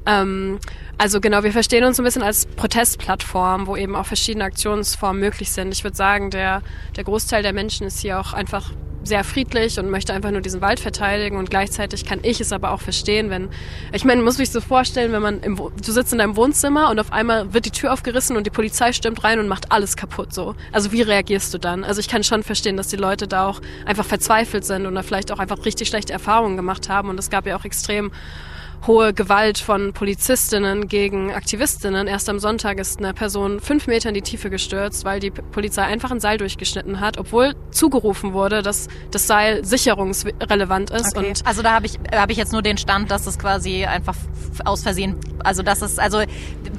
[0.05, 0.59] Ähm,
[0.97, 5.51] also genau, wir verstehen uns ein bisschen als Protestplattform, wo eben auch verschiedene Aktionsformen möglich
[5.51, 5.71] sind.
[5.71, 6.61] Ich würde sagen, der,
[6.95, 8.71] der Großteil der Menschen ist hier auch einfach
[9.03, 12.71] sehr friedlich und möchte einfach nur diesen Wald verteidigen und gleichzeitig kann ich es aber
[12.71, 13.49] auch verstehen, wenn
[13.91, 16.99] ich meine, muss mich so vorstellen, wenn man im, du sitzt in deinem Wohnzimmer und
[16.99, 20.33] auf einmal wird die Tür aufgerissen und die Polizei stürmt rein und macht alles kaputt
[20.33, 20.55] so.
[20.71, 21.83] Also wie reagierst du dann?
[21.83, 25.31] Also ich kann schon verstehen, dass die Leute da auch einfach verzweifelt sind oder vielleicht
[25.31, 28.11] auch einfach richtig schlechte Erfahrungen gemacht haben und es gab ja auch extrem
[28.87, 32.07] hohe Gewalt von Polizistinnen gegen Aktivistinnen.
[32.07, 35.83] Erst am Sonntag ist eine Person fünf Meter in die Tiefe gestürzt, weil die Polizei
[35.83, 41.15] einfach ein Seil durchgeschnitten hat, obwohl zugerufen wurde, dass das Seil sicherungsrelevant ist.
[41.15, 41.29] Okay.
[41.29, 44.15] Und also da habe ich, hab ich jetzt nur den Stand, dass es quasi einfach
[44.65, 46.23] aus Versehen, also das ist, also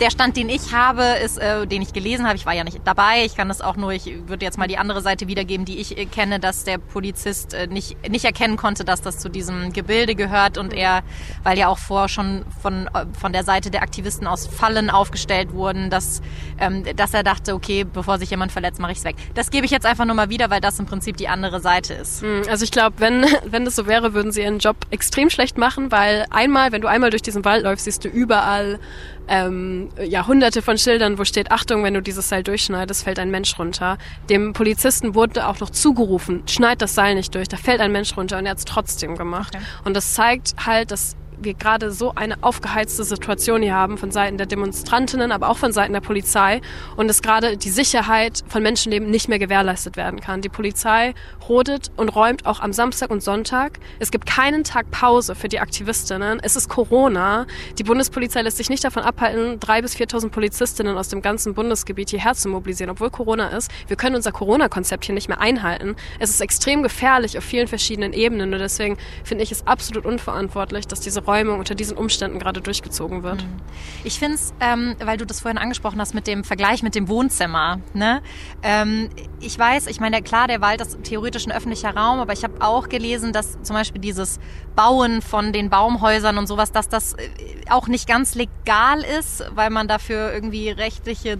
[0.00, 2.80] der Stand, den ich habe, ist, äh, den ich gelesen habe, ich war ja nicht
[2.84, 5.78] dabei, ich kann das auch nur, ich würde jetzt mal die andere Seite wiedergeben, die
[5.78, 9.72] ich äh, kenne, dass der Polizist äh, nicht, nicht erkennen konnte, dass das zu diesem
[9.72, 11.02] Gebilde gehört und er,
[11.44, 15.90] weil ja auch davor schon von, von der Seite der Aktivisten aus Fallen aufgestellt wurden,
[15.90, 16.22] dass,
[16.58, 19.16] ähm, dass er dachte, okay, bevor sich jemand verletzt, mache ich es weg.
[19.34, 21.92] Das gebe ich jetzt einfach nur mal wieder, weil das im Prinzip die andere Seite
[21.92, 22.22] ist.
[22.22, 25.58] Hm, also ich glaube, wenn, wenn das so wäre, würden sie ihren Job extrem schlecht
[25.58, 28.78] machen, weil einmal, wenn du einmal durch diesen Wald läufst, siehst du überall
[29.28, 33.30] ähm, ja, hunderte von Schildern, wo steht, Achtung, wenn du dieses Seil durchschneidest, fällt ein
[33.30, 33.98] Mensch runter.
[34.28, 38.16] Dem Polizisten wurde auch noch zugerufen, schneid das Seil nicht durch, da fällt ein Mensch
[38.16, 39.54] runter und er hat es trotzdem gemacht.
[39.54, 39.64] Okay.
[39.84, 44.38] Und das zeigt halt, dass wir gerade so eine aufgeheizte Situation hier haben von Seiten
[44.38, 46.60] der Demonstrantinnen, aber auch von Seiten der Polizei
[46.96, 50.40] und dass gerade die Sicherheit von Menschenleben nicht mehr gewährleistet werden kann.
[50.40, 51.14] Die Polizei
[51.48, 53.78] rodet und räumt auch am Samstag und Sonntag.
[53.98, 56.40] Es gibt keinen Tag Pause für die Aktivistinnen.
[56.42, 57.46] Es ist Corona.
[57.78, 62.10] Die Bundespolizei lässt sich nicht davon abhalten, drei bis 4.000 Polizistinnen aus dem ganzen Bundesgebiet
[62.10, 63.70] hierher zu mobilisieren, obwohl Corona ist.
[63.88, 65.96] Wir können unser Corona-Konzept hier nicht mehr einhalten.
[66.18, 70.86] Es ist extrem gefährlich auf vielen verschiedenen Ebenen und deswegen finde ich es absolut unverantwortlich,
[70.86, 73.42] dass diese Räumung unter diesen Umständen gerade durchgezogen wird.
[73.42, 73.48] Mhm.
[74.04, 77.08] Ich finde es, ähm, weil du das vorhin angesprochen hast mit dem Vergleich mit dem
[77.08, 77.80] Wohnzimmer.
[77.94, 78.22] Ne?
[78.62, 79.08] Ähm,
[79.40, 82.54] ich weiß, ich meine, klar, der Wald ist theoretisch ein öffentlicher Raum, aber ich habe
[82.60, 84.38] auch gelesen, dass zum Beispiel dieses
[84.76, 87.28] Bauen von den Baumhäusern und sowas, dass das äh,
[87.70, 91.38] auch nicht ganz legal ist, weil man dafür irgendwie rechtliche äh,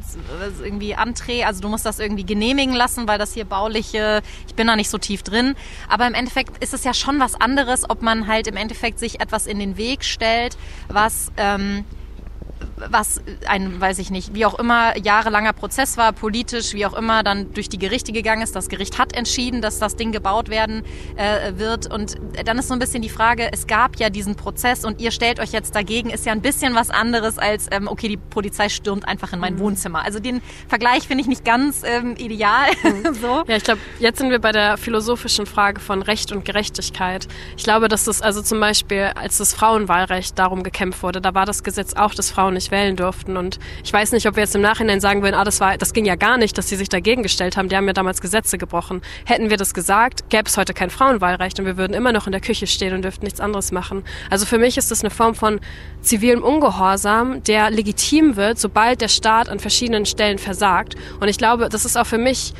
[0.64, 4.66] irgendwie Anträge, also du musst das irgendwie genehmigen lassen, weil das hier bauliche, ich bin
[4.66, 5.54] da nicht so tief drin,
[5.88, 9.20] aber im Endeffekt ist es ja schon was anderes, ob man halt im Endeffekt sich
[9.20, 10.56] etwas in den Weg stellt,
[10.88, 11.84] was ähm,
[12.76, 17.22] was ein, weiß ich nicht, wie auch immer, jahrelanger Prozess war, politisch, wie auch immer,
[17.22, 18.54] dann durch die Gerichte gegangen ist.
[18.54, 20.84] Das Gericht hat entschieden, dass das Ding gebaut werden
[21.16, 21.92] äh, wird.
[21.92, 25.10] Und dann ist so ein bisschen die Frage, es gab ja diesen Prozess und ihr
[25.10, 28.68] stellt euch jetzt dagegen, ist ja ein bisschen was anderes als, ähm, okay, die Polizei
[28.68, 29.60] stürmt einfach in mein mhm.
[29.60, 30.04] Wohnzimmer.
[30.04, 32.70] Also den Vergleich finde ich nicht ganz ähm, ideal.
[32.82, 33.14] Mhm.
[33.14, 33.44] so.
[33.46, 37.28] Ja, ich glaube, jetzt sind wir bei der philosophischen Frage von Recht und Gerechtigkeit.
[37.56, 41.46] Ich glaube, dass das also zum Beispiel, als das Frauenwahlrecht darum gekämpft wurde, da war
[41.46, 43.36] das Gesetz auch, dass Frauen nicht wählen durften.
[43.36, 45.92] Und ich weiß nicht, ob wir jetzt im Nachhinein sagen würden, ah, das war, das
[45.92, 47.68] ging ja gar nicht, dass sie sich dagegen gestellt haben.
[47.68, 49.02] Die haben ja damals Gesetze gebrochen.
[49.24, 52.32] Hätten wir das gesagt, gäbe es heute kein Frauenwahlrecht und wir würden immer noch in
[52.32, 54.04] der Küche stehen und dürften nichts anderes machen.
[54.30, 55.60] Also für mich ist das eine Form von
[56.00, 60.96] zivilem Ungehorsam, der legitim wird, sobald der Staat an verschiedenen Stellen versagt.
[61.20, 62.54] Und ich glaube, das ist auch für mich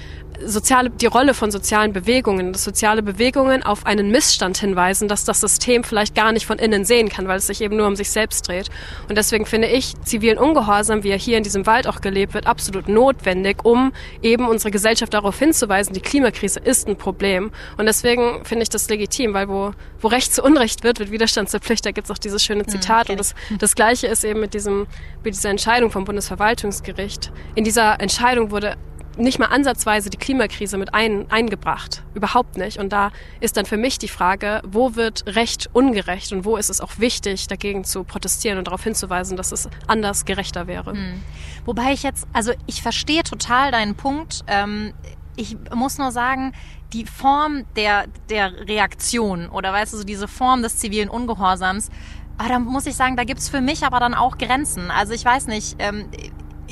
[0.44, 5.40] soziale, die Rolle von sozialen Bewegungen, dass soziale Bewegungen auf einen Missstand hinweisen, dass das
[5.40, 8.11] System vielleicht gar nicht von innen sehen kann, weil es sich eben nur um sich
[8.11, 8.68] selbst dreht.
[9.09, 12.46] Und deswegen finde ich zivilen Ungehorsam, wie er hier in diesem Wald auch gelebt wird,
[12.46, 13.92] absolut notwendig, um
[14.22, 17.50] eben unsere Gesellschaft darauf hinzuweisen, die Klimakrise ist ein Problem.
[17.76, 21.50] Und deswegen finde ich das legitim, weil wo, wo Recht zu Unrecht wird, wird Widerstand
[21.50, 21.84] zur Pflicht.
[21.86, 23.08] Da gibt es auch dieses schöne hm, Zitat.
[23.08, 24.86] Mhm, und das, das Gleiche ist eben mit diesem,
[25.24, 27.32] mit dieser Entscheidung vom Bundesverwaltungsgericht.
[27.54, 28.76] In dieser Entscheidung wurde
[29.16, 32.03] nicht mal ansatzweise die Klimakrise mit ein, eingebracht.
[32.14, 32.79] Überhaupt nicht.
[32.79, 36.70] Und da ist dann für mich die Frage, wo wird Recht ungerecht und wo ist
[36.70, 40.92] es auch wichtig, dagegen zu protestieren und darauf hinzuweisen, dass es anders gerechter wäre.
[40.92, 41.22] Hm.
[41.64, 44.44] Wobei ich jetzt, also ich verstehe total deinen Punkt.
[44.46, 44.92] Ähm,
[45.37, 46.53] ich muss nur sagen,
[46.92, 51.90] die Form der, der Reaktion oder weißt du, so diese Form des zivilen Ungehorsams,
[52.38, 54.90] ah, da muss ich sagen, da gibt's für mich aber dann auch Grenzen.
[54.90, 56.07] Also ich weiß nicht, ähm,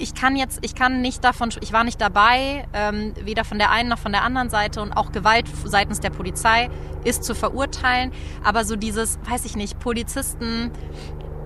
[0.00, 3.70] ich kann jetzt, ich kann nicht davon, ich war nicht dabei, ähm, weder von der
[3.70, 6.70] einen noch von der anderen Seite und auch Gewalt seitens der Polizei
[7.04, 8.12] ist zu verurteilen.
[8.42, 10.70] Aber so dieses, weiß ich nicht, Polizisten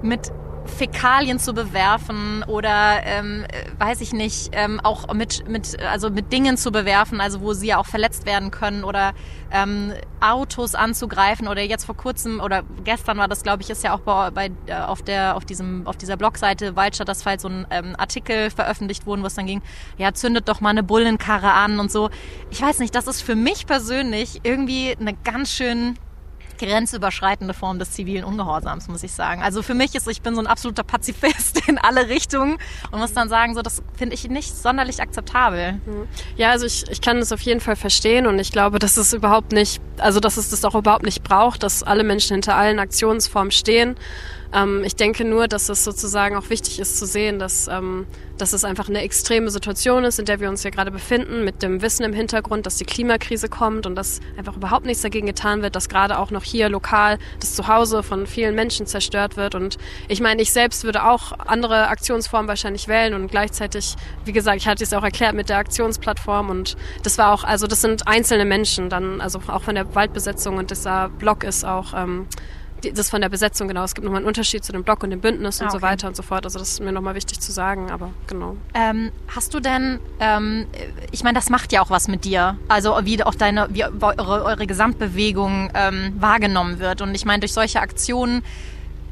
[0.03, 0.33] mit
[0.67, 3.45] Fäkalien zu bewerfen oder ähm,
[3.79, 7.69] weiß ich nicht, ähm, auch mit, mit, also mit Dingen zu bewerfen, also wo sie
[7.69, 9.13] ja auch verletzt werden können oder
[9.53, 13.95] ähm, Autos anzugreifen oder jetzt vor kurzem oder gestern war das, glaube ich, ist ja
[13.95, 17.49] auch bei, bei äh, auf der auf diesem auf dieser Blogseite Waldstadt das Fall so
[17.49, 19.63] ein ähm, Artikel veröffentlicht worden, wo es dann ging,
[19.99, 22.11] ja zündet doch mal eine Bullenkarre an und so.
[22.51, 25.99] Ich weiß nicht, das ist für mich persönlich irgendwie eine ganz schön
[26.59, 29.43] grenzüberschreitende Form des zivilen Ungehorsams, muss ich sagen.
[29.43, 32.59] Also für mich ist, ich bin so ein absoluter Pazifist in alle Richtungen
[32.91, 35.75] und muss dann sagen, so das finde ich nicht sonderlich akzeptabel.
[35.85, 36.09] Mhm.
[36.37, 39.13] Ja, also ich, ich kann das auf jeden Fall verstehen und ich glaube, dass es
[39.13, 42.79] überhaupt nicht, also dass es das auch überhaupt nicht braucht, dass alle Menschen hinter allen
[42.79, 43.97] Aktionsformen stehen.
[44.55, 48.07] Ähm, ich denke nur, dass es sozusagen auch wichtig ist zu sehen, dass, ähm,
[48.39, 51.63] dass es einfach eine extreme Situation ist, in der wir uns ja gerade befinden, mit
[51.63, 55.63] dem Wissen im Hintergrund, dass die Klimakrise kommt und dass einfach überhaupt nichts dagegen getan
[55.63, 59.57] wird, dass gerade auch noch hier lokal das Zuhause von vielen Menschen zerstört wird.
[59.57, 59.77] Und
[60.09, 64.69] ich meine, ich selbst würde auch andere Aktionsformen wahrscheinlich wählen und gleichzeitig, wie gesagt, ich
[64.69, 68.45] hatte es auch erklärt mit der Aktionsplattform und das war auch, also das sind einzelne
[68.45, 72.27] Menschen dann, also auch von der Waldbesetzung und dieser Blog ist auch ähm,
[72.93, 73.85] das von der Besetzung, genau.
[73.85, 75.79] Es gibt nochmal einen Unterschied zu dem Block und dem Bündnis und ah, okay.
[75.79, 76.45] so weiter und so fort.
[76.45, 78.57] Also das ist mir nochmal wichtig zu sagen, aber genau.
[78.75, 80.67] Ähm, hast du denn, ähm,
[81.11, 82.59] ich meine, das macht ja auch was mit dir.
[82.69, 87.01] Also wie auch deine, wie eure, eure Gesamtbewegung ähm, wahrgenommen wird.
[87.01, 88.43] Und ich meine, durch solche Aktionen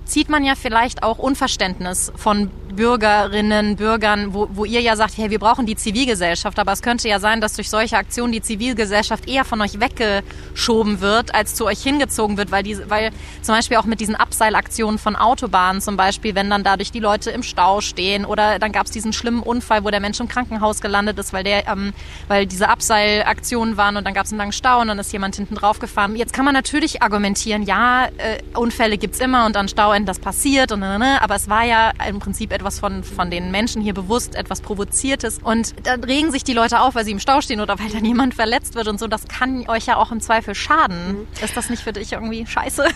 [0.04, 5.30] zieht man ja vielleicht auch Unverständnis von Bürgerinnen, Bürgern, wo, wo ihr ja sagt, hey,
[5.30, 9.28] wir brauchen die Zivilgesellschaft, aber es könnte ja sein, dass durch solche Aktionen die Zivilgesellschaft
[9.28, 13.10] eher von euch weggeschoben wird, als zu euch hingezogen wird, weil die, weil
[13.42, 17.30] zum Beispiel auch mit diesen Abseilaktionen von Autobahnen zum Beispiel, wenn dann dadurch die Leute
[17.30, 20.80] im Stau stehen oder dann gab es diesen schlimmen Unfall, wo der Mensch im Krankenhaus
[20.80, 21.92] gelandet ist, weil der, ähm,
[22.28, 25.36] weil diese Abseilaktionen waren und dann gab es einen langen Stau und dann ist jemand
[25.36, 26.16] hinten drauf gefahren.
[26.16, 30.72] Jetzt kann man natürlich argumentieren, ja, äh, Unfälle gibt's immer und an Stauenden das passiert
[30.72, 33.82] und ne, ne, ne, aber es war ja im Prinzip etwas von, von den Menschen
[33.82, 35.40] hier bewusst, etwas Provoziertes.
[35.42, 38.04] Und dann regen sich die Leute auf, weil sie im Stau stehen oder weil dann
[38.04, 39.06] jemand verletzt wird und so.
[39.06, 41.12] Das kann euch ja auch im Zweifel schaden.
[41.12, 41.26] Mhm.
[41.44, 42.86] Ist das nicht für dich irgendwie scheiße?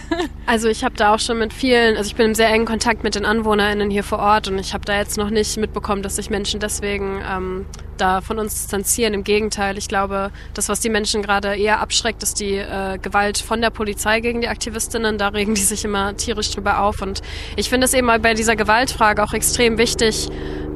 [0.48, 3.02] Also ich habe da auch schon mit vielen, also ich bin im sehr engen Kontakt
[3.02, 6.16] mit den AnwohnerInnen hier vor Ort und ich habe da jetzt noch nicht mitbekommen, dass
[6.16, 7.66] sich Menschen deswegen ähm,
[8.00, 9.14] da von uns distanzieren.
[9.14, 13.38] Im Gegenteil, ich glaube, das, was die Menschen gerade eher abschreckt, ist die äh, Gewalt
[13.38, 15.18] von der Polizei gegen die Aktivistinnen.
[15.18, 17.02] Da regen die sich immer tierisch drüber auf.
[17.02, 17.22] Und
[17.56, 20.28] ich finde es eben bei dieser Gewaltfrage auch extrem wichtig,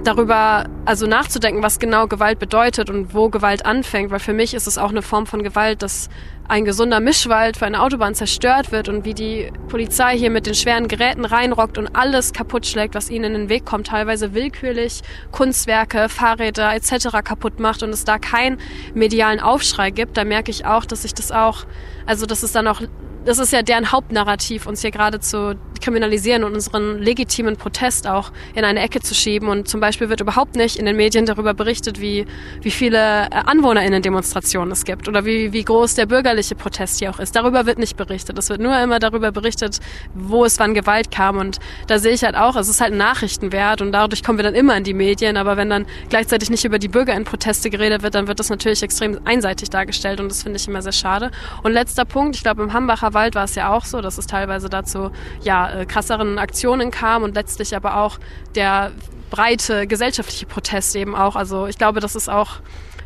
[0.05, 4.67] darüber also nachzudenken, was genau Gewalt bedeutet und wo Gewalt anfängt, weil für mich ist
[4.67, 6.09] es auch eine Form von Gewalt, dass
[6.49, 10.57] ein gesunder Mischwald für eine Autobahn zerstört wird und wie die Polizei hier mit den
[10.57, 15.03] schweren Geräten reinrockt und alles kaputt schlägt, was ihnen in den Weg kommt, teilweise willkürlich
[15.31, 17.23] Kunstwerke, Fahrräder etc.
[17.23, 18.59] kaputt macht und es da keinen
[18.93, 21.67] medialen Aufschrei gibt, da merke ich auch, dass ich das auch,
[22.05, 22.83] also dass es dann auch
[23.25, 28.33] das ist ja deren Hauptnarrativ, uns hier gerade zu kriminalisieren und unseren legitimen Protest auch
[28.55, 29.49] in eine Ecke zu schieben.
[29.49, 32.27] Und zum Beispiel wird überhaupt nicht in den Medien darüber berichtet, wie,
[32.63, 37.21] wie viele äh, AnwohnerInnen-Demonstrationen es gibt oder wie, wie groß der bürgerliche Protest hier auch
[37.21, 37.37] ist.
[37.37, 38.37] Darüber wird nicht berichtet.
[38.39, 39.79] Es wird nur immer darüber berichtet,
[40.15, 41.37] wo es wann Gewalt kam.
[41.37, 44.55] Und da sehe ich halt auch, es ist halt Nachrichtenwert und dadurch kommen wir dann
[44.55, 45.37] immer in die Medien.
[45.37, 49.21] Aber wenn dann gleichzeitig nicht über die BürgerInnen-Proteste geredet wird, dann wird das natürlich extrem
[49.25, 51.31] einseitig dargestellt und das finde ich immer sehr schade.
[51.63, 54.27] Und letzter Punkt, ich glaube im Hambacher Wald war es ja auch so, dass es
[54.27, 55.11] teilweise dazu
[55.43, 58.19] ja äh, krasseren Aktionen kam und letztlich aber auch
[58.55, 58.93] der
[59.31, 61.37] breite gesellschaftliche Protest eben auch.
[61.37, 62.61] Also ich glaube, das ist auch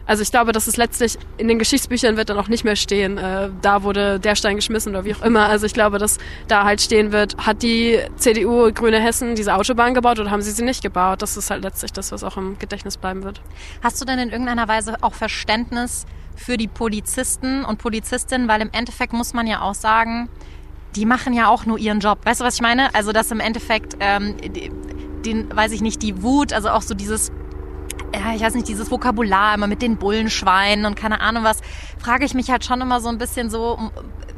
[0.07, 3.17] also ich glaube, dass es letztlich in den Geschichtsbüchern wird dann auch nicht mehr stehen,
[3.17, 5.47] äh, da wurde der Stein geschmissen oder wie auch immer.
[5.47, 9.95] Also ich glaube, dass da halt stehen wird, hat die CDU Grüne Hessen diese Autobahn
[9.95, 11.23] gebaut oder haben sie sie nicht gebaut?
[11.23, 13.41] Das ist halt letztlich das, was auch im Gedächtnis bleiben wird.
[13.83, 16.05] Hast du denn in irgendeiner Weise auch Verständnis
[16.37, 18.47] für die Polizisten und Polizistinnen?
[18.47, 20.29] Weil im Endeffekt muss man ja auch sagen,
[20.97, 22.19] die machen ja auch nur ihren Job.
[22.25, 22.95] Weißt du, was ich meine?
[22.95, 24.37] Also, dass im Endeffekt, ähm,
[25.27, 27.33] den, weiß ich nicht, die Wut, also auch so dieses
[28.15, 31.61] ja, ich weiß nicht, dieses Vokabular immer mit den Bullenschweinen und keine Ahnung was,
[31.99, 33.79] frage ich mich halt schon immer so ein bisschen so,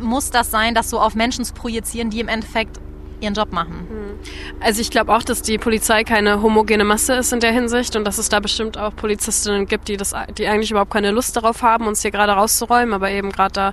[0.00, 2.80] muss das sein, das so auf Menschen zu projizieren, die im Endeffekt
[3.20, 3.86] ihren Job machen.
[3.88, 4.60] Hm.
[4.60, 8.04] Also ich glaube auch, dass die Polizei keine homogene Masse ist in der Hinsicht und
[8.04, 11.62] dass es da bestimmt auch Polizistinnen gibt, die das, die eigentlich überhaupt keine Lust darauf
[11.62, 13.72] haben, uns hier gerade rauszuräumen, aber eben gerade da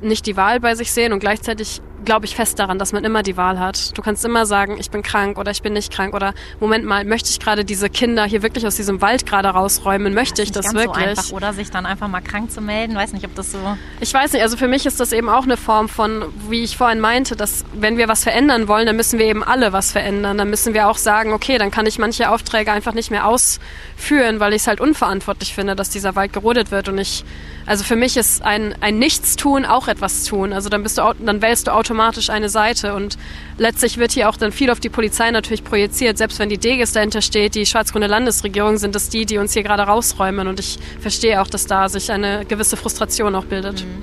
[0.00, 3.22] nicht die Wahl bei sich sehen und gleichzeitig glaube ich fest daran, dass man immer
[3.22, 3.96] die Wahl hat.
[3.96, 7.04] Du kannst immer sagen, ich bin krank oder ich bin nicht krank oder Moment mal,
[7.04, 10.14] möchte ich gerade diese Kinder hier wirklich aus diesem Wald gerade rausräumen?
[10.14, 11.04] Möchte ich das ganz wirklich?
[11.04, 12.94] So einfach, oder sich dann einfach mal krank zu melden.
[12.94, 13.58] Weiß nicht, ob das so.
[14.00, 16.76] Ich weiß nicht, also für mich ist das eben auch eine Form von, wie ich
[16.76, 20.38] vorhin meinte, dass wenn wir was verändern wollen, dann müssen wir eben alle was verändern.
[20.38, 24.40] Dann müssen wir auch sagen, okay, dann kann ich manche Aufträge einfach nicht mehr ausführen,
[24.40, 27.24] weil ich es halt unverantwortlich finde, dass dieser Wald gerodet wird und ich
[27.68, 30.54] also für mich ist ein, ein Nichtstun auch etwas tun.
[30.54, 33.18] Also dann bist du, dann wählst du automatisch eine Seite und
[33.58, 36.16] letztlich wird hier auch dann viel auf die Polizei natürlich projiziert.
[36.16, 39.64] Selbst wenn die Deges dahinter steht, die schwarz-grüne Landesregierung, sind es die, die uns hier
[39.64, 40.48] gerade rausräumen.
[40.48, 43.84] Und ich verstehe auch, dass da sich eine gewisse Frustration auch bildet.
[43.84, 44.02] Mhm.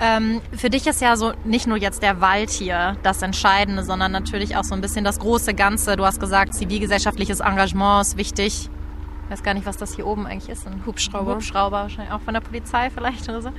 [0.00, 4.12] Ähm, für dich ist ja so nicht nur jetzt der Wald hier das Entscheidende, sondern
[4.12, 5.96] natürlich auch so ein bisschen das große Ganze.
[5.96, 8.68] Du hast gesagt, zivilgesellschaftliches Engagement ist wichtig.
[9.28, 10.66] Ich weiß gar nicht, was das hier oben eigentlich ist.
[10.66, 11.32] Ein Hubschrauber.
[11.32, 13.50] Ein Hubschrauber, wahrscheinlich auch von der Polizei vielleicht oder so.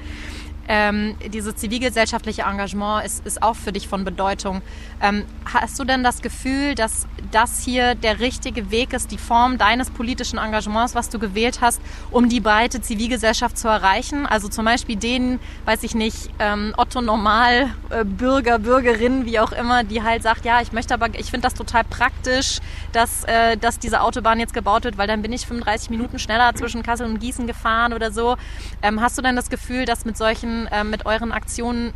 [0.67, 4.62] Ähm, dieses zivilgesellschaftliche Engagement ist, ist auch für dich von Bedeutung.
[5.02, 9.58] Ähm, hast du denn das Gefühl, dass das hier der richtige Weg ist, die Form
[9.58, 14.26] deines politischen Engagements, was du gewählt hast, um die breite Zivilgesellschaft zu erreichen?
[14.26, 19.52] Also zum Beispiel den, weiß ich nicht, ähm, Otto Normal äh, Bürger, Bürgerinnen, wie auch
[19.52, 22.60] immer, die halt sagt, ja, ich möchte aber, ich finde das total praktisch,
[22.91, 26.54] dass, äh, dass diese Autobahn jetzt gebaut wird, weil dann bin ich 35 Minuten schneller
[26.56, 28.38] zwischen Kassel und Gießen gefahren oder so.
[28.82, 31.93] Ähm, hast du denn das Gefühl, dass mit solchen äh, mit euren Aktionen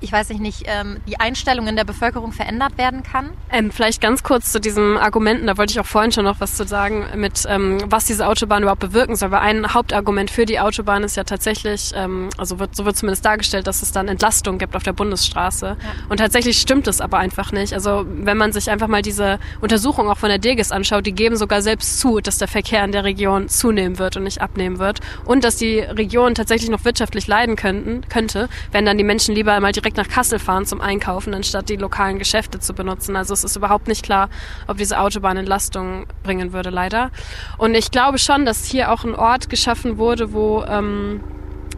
[0.00, 3.30] ich weiß nicht, ähm, die Einstellung in der Bevölkerung verändert werden kann?
[3.50, 6.54] Ähm, vielleicht ganz kurz zu diesen Argumenten, da wollte ich auch vorhin schon noch was
[6.54, 9.30] zu sagen, mit ähm, was diese Autobahn überhaupt bewirken soll.
[9.30, 13.24] Weil ein Hauptargument für die Autobahn ist ja tatsächlich, ähm, also wird, so wird zumindest
[13.24, 15.66] dargestellt, dass es dann Entlastung gibt auf der Bundesstraße.
[15.66, 15.76] Ja.
[16.08, 17.72] Und tatsächlich stimmt es aber einfach nicht.
[17.72, 21.36] Also wenn man sich einfach mal diese Untersuchung auch von der DEGIS anschaut, die geben
[21.36, 25.00] sogar selbst zu, dass der Verkehr in der Region zunehmen wird und nicht abnehmen wird.
[25.24, 29.58] Und dass die Region tatsächlich noch wirtschaftlich leiden könnten, könnte, wenn dann die Menschen lieber
[29.60, 33.14] mal direkt nach Kassel fahren zum Einkaufen, anstatt die lokalen Geschäfte zu benutzen.
[33.14, 34.28] Also es ist überhaupt nicht klar,
[34.66, 37.12] ob diese Autobahn Entlastung bringen würde, leider.
[37.56, 41.20] Und ich glaube schon, dass hier auch ein Ort geschaffen wurde, wo ähm,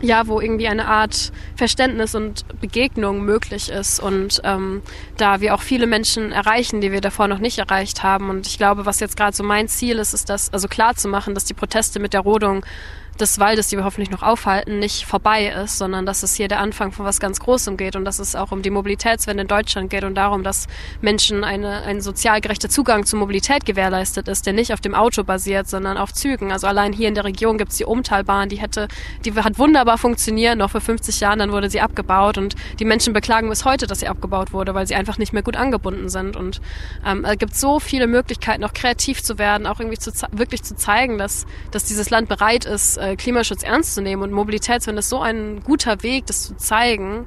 [0.00, 4.80] ja, wo irgendwie eine Art Verständnis und Begegnung möglich ist und ähm,
[5.16, 8.30] da wir auch viele Menschen erreichen, die wir davor noch nicht erreicht haben.
[8.30, 11.44] Und ich glaube, was jetzt gerade so mein Ziel ist, ist das, also klar dass
[11.44, 12.64] die Proteste mit der Rodung
[13.20, 16.60] des Waldes, die wir hoffentlich noch aufhalten, nicht vorbei ist, sondern dass es hier der
[16.60, 19.90] Anfang von was ganz Großem geht und dass es auch um die Mobilitätswende in Deutschland
[19.90, 20.66] geht und darum, dass
[21.00, 25.24] Menschen eine, ein sozial gerechter Zugang zur Mobilität gewährleistet ist, der nicht auf dem Auto
[25.24, 26.52] basiert, sondern auf Zügen.
[26.52, 28.88] Also allein hier in der Region gibt es die Umtalbahn, die hätte,
[29.24, 33.12] die hat wunderbar funktioniert, noch vor 50 Jahren, dann wurde sie abgebaut und die Menschen
[33.12, 36.36] beklagen bis heute, dass sie abgebaut wurde, weil sie einfach nicht mehr gut angebunden sind.
[36.36, 36.60] Und
[37.06, 40.76] ähm, es gibt so viele Möglichkeiten, auch kreativ zu werden, auch irgendwie zu, wirklich zu
[40.76, 45.08] zeigen, dass, dass dieses Land bereit ist, äh, Klimaschutz ernst zu nehmen und Mobilitätswende ist
[45.08, 47.26] so ein guter Weg, das zu zeigen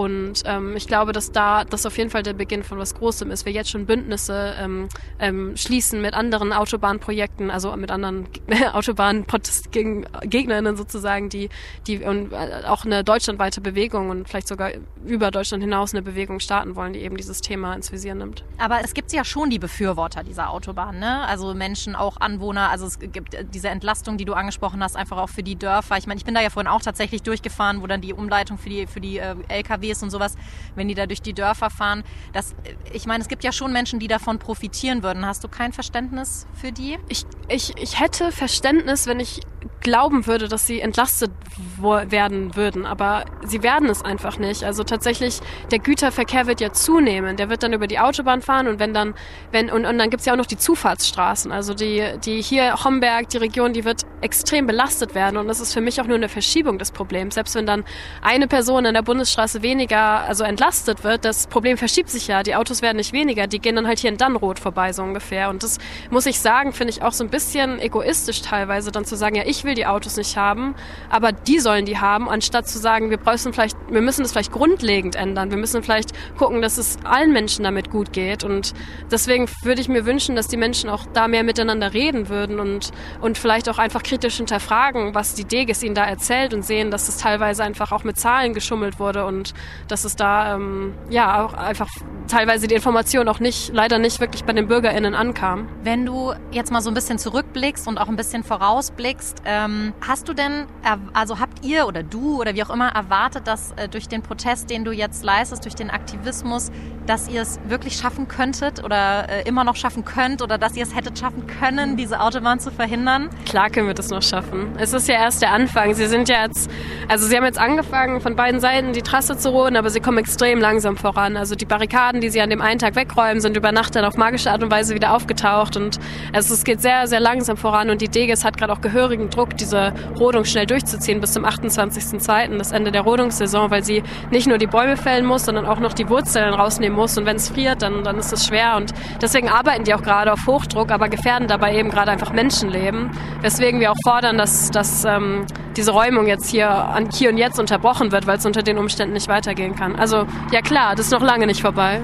[0.00, 3.30] und ähm, ich glaube, dass da das auf jeden Fall der Beginn von was Großem
[3.30, 3.44] ist.
[3.44, 8.26] Wir jetzt schon Bündnisse ähm, ähm, schließen mit anderen Autobahnprojekten, also mit anderen
[8.72, 11.50] Autobahngegnerinnen sozusagen, die,
[11.86, 14.70] die und äh, auch eine deutschlandweite Bewegung und vielleicht sogar
[15.04, 18.42] über Deutschland hinaus eine Bewegung starten wollen, die eben dieses Thema ins Visier nimmt.
[18.56, 21.26] Aber es gibt ja schon die Befürworter dieser Autobahn, ne?
[21.26, 25.28] Also Menschen, auch Anwohner, also es gibt diese Entlastung, die du angesprochen hast, einfach auch
[25.28, 25.98] für die Dörfer.
[25.98, 28.70] Ich meine, ich bin da ja vorhin auch tatsächlich durchgefahren, wo dann die Umleitung für
[28.70, 30.34] die, für die äh, LKW LKWs und sowas,
[30.74, 32.04] wenn die da durch die Dörfer fahren.
[32.32, 32.54] Das,
[32.92, 35.26] ich meine, es gibt ja schon Menschen, die davon profitieren würden.
[35.26, 36.98] Hast du kein Verständnis für die?
[37.08, 39.40] Ich, ich, ich hätte Verständnis, wenn ich
[39.80, 41.30] glauben würde, dass sie entlastet
[41.78, 44.64] werden würden, aber sie werden es einfach nicht.
[44.64, 45.40] Also tatsächlich,
[45.70, 47.36] der Güterverkehr wird ja zunehmen.
[47.36, 49.14] Der wird dann über die Autobahn fahren und wenn dann,
[49.50, 51.52] wenn, und, und dann gibt's ja auch noch die Zufahrtsstraßen.
[51.52, 55.72] Also die, die hier Homberg, die Region, die wird extrem belastet werden und das ist
[55.72, 57.34] für mich auch nur eine Verschiebung des Problems.
[57.34, 57.84] Selbst wenn dann
[58.22, 62.42] eine Person an der Bundesstraße weniger, also entlastet wird, das Problem verschiebt sich ja.
[62.42, 65.48] Die Autos werden nicht weniger, die gehen dann halt hier in Dannrot vorbei, so ungefähr.
[65.50, 65.78] Und das
[66.10, 69.44] muss ich sagen, finde ich auch so ein bisschen egoistisch teilweise, dann zu sagen, ja,
[69.46, 70.74] ich will die Autos nicht haben,
[71.08, 74.52] aber die sollen die haben, anstatt zu sagen, wir müssen vielleicht, wir müssen das vielleicht
[74.52, 75.50] grundlegend ändern.
[75.50, 78.44] Wir müssen vielleicht gucken, dass es allen Menschen damit gut geht.
[78.44, 78.74] Und
[79.10, 82.90] deswegen würde ich mir wünschen, dass die Menschen auch da mehr miteinander reden würden und,
[83.20, 87.08] und vielleicht auch einfach kritisch hinterfragen, was die Deges ihnen da erzählt und sehen, dass
[87.08, 89.54] es teilweise einfach auch mit Zahlen geschummelt wurde und
[89.88, 91.88] dass es da ähm, ja auch einfach
[92.28, 95.68] teilweise die Information auch nicht, leider nicht wirklich bei den BürgerInnen ankam.
[95.82, 99.92] Wenn du jetzt mal so ein bisschen zurückblickst und auch ein bisschen vorausblickst, äh, ähm,
[100.06, 100.66] hast du denn,
[101.12, 104.70] also habt ihr oder du oder wie auch immer erwartet, dass äh, durch den Protest,
[104.70, 106.70] den du jetzt leistest, durch den Aktivismus,
[107.06, 110.84] dass ihr es wirklich schaffen könntet oder äh, immer noch schaffen könnt oder dass ihr
[110.84, 113.30] es hättet schaffen können, diese Autobahn zu verhindern?
[113.46, 114.72] Klar können wir das noch schaffen.
[114.78, 115.94] Es ist ja erst der Anfang.
[115.94, 116.70] Sie sind ja jetzt,
[117.08, 120.18] also sie haben jetzt angefangen, von beiden Seiten die Trasse zu roden, aber sie kommen
[120.18, 121.36] extrem langsam voran.
[121.36, 124.16] Also die Barrikaden, die sie an dem einen Tag wegräumen, sind über Nacht dann auf
[124.16, 125.98] magische Art und Weise wieder aufgetaucht und
[126.32, 129.49] also es geht sehr, sehr langsam voran und die Deges hat gerade auch gehörigen Druck,
[129.56, 134.58] diese Rodung schnell durchzuziehen bis zum 28.02., das Ende der Rodungssaison, weil sie nicht nur
[134.58, 137.82] die Bäume fällen muss, sondern auch noch die Wurzeln rausnehmen muss und wenn es friert,
[137.82, 141.48] dann, dann ist es schwer und deswegen arbeiten die auch gerade auf Hochdruck, aber gefährden
[141.48, 143.10] dabei eben gerade einfach Menschenleben,
[143.40, 145.46] weswegen wir auch fordern, dass, dass ähm,
[145.76, 149.14] diese Räumung jetzt hier, an, hier und jetzt unterbrochen wird, weil es unter den Umständen
[149.14, 149.96] nicht weitergehen kann.
[149.96, 152.00] Also ja klar, das ist noch lange nicht vorbei.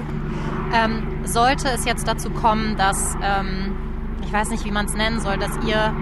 [0.73, 3.75] Ähm, sollte es jetzt dazu kommen, dass, ähm,
[4.25, 5.93] ich weiß nicht, wie man es nennen soll, dass ihr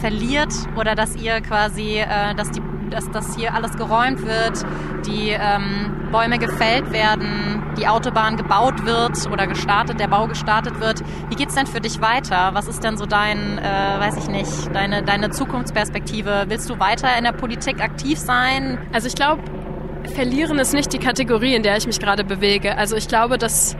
[0.00, 4.64] verliert oder dass ihr quasi, äh, dass, die, dass, dass hier alles geräumt wird,
[5.06, 11.02] die ähm, Bäume gefällt werden, die Autobahn gebaut wird oder gestartet, der Bau gestartet wird.
[11.28, 12.50] Wie geht's denn für dich weiter?
[12.54, 16.46] Was ist denn so dein, äh, weiß ich nicht, deine, deine Zukunftsperspektive?
[16.48, 18.78] Willst du weiter in der Politik aktiv sein?
[18.92, 19.42] Also ich glaube,
[20.14, 22.76] verlieren ist nicht die Kategorie, in der ich mich gerade bewege.
[22.76, 23.76] Also ich glaube, dass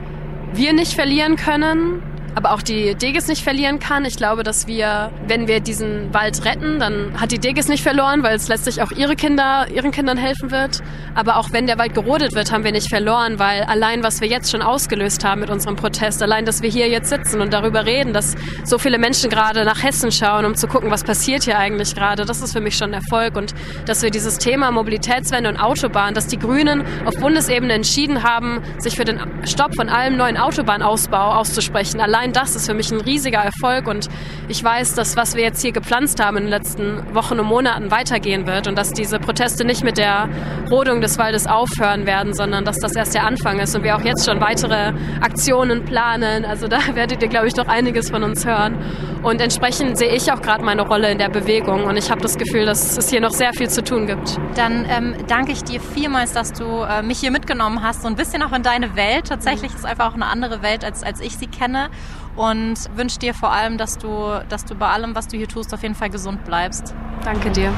[0.53, 2.01] wir nicht verlieren können,
[2.35, 4.05] aber auch die Deges nicht verlieren kann.
[4.05, 8.23] Ich glaube, dass wir, wenn wir diesen Wald retten, dann hat die Deges nicht verloren,
[8.23, 10.81] weil es letztlich auch ihre Kinder, ihren Kindern helfen wird.
[11.15, 14.27] Aber auch wenn der Wald gerodet wird, haben wir nicht verloren, weil allein, was wir
[14.27, 17.85] jetzt schon ausgelöst haben mit unserem Protest, allein, dass wir hier jetzt sitzen und darüber
[17.85, 21.57] reden, dass so viele Menschen gerade nach Hessen schauen, um zu gucken, was passiert hier
[21.57, 23.35] eigentlich gerade, das ist für mich schon ein Erfolg.
[23.35, 23.53] Und
[23.85, 28.95] dass wir dieses Thema Mobilitätswende und Autobahn, dass die Grünen auf Bundesebene entschieden haben, sich
[28.95, 33.01] für den Stopp von allem neuen Autobahnausbau auszusprechen, allein allein das ist für mich ein
[33.01, 34.07] riesiger Erfolg und
[34.47, 37.91] ich weiß, dass was wir jetzt hier gepflanzt haben in den letzten Wochen und Monaten
[37.91, 40.29] weitergehen wird und dass diese Proteste nicht mit der
[40.69, 44.01] Rodung des Waldes aufhören werden, sondern dass das erst der Anfang ist und wir auch
[44.01, 46.45] jetzt schon weitere Aktionen planen.
[46.45, 48.77] Also da werdet ihr, glaube ich, noch einiges von uns hören.
[49.21, 52.37] Und entsprechend sehe ich auch gerade meine Rolle in der Bewegung und ich habe das
[52.37, 54.37] Gefühl, dass es hier noch sehr viel zu tun gibt.
[54.55, 58.15] Dann ähm, danke ich dir vielmals, dass du äh, mich hier mitgenommen hast, so ein
[58.15, 59.27] bisschen auch in deine Welt.
[59.27, 61.89] Tatsächlich ist es einfach auch eine andere Welt, als, als ich sie kenne
[62.35, 65.73] und wünsche dir vor allem, dass du, dass du bei allem, was du hier tust,
[65.73, 66.93] auf jeden Fall gesund bleibst.
[67.23, 67.73] Danke dir.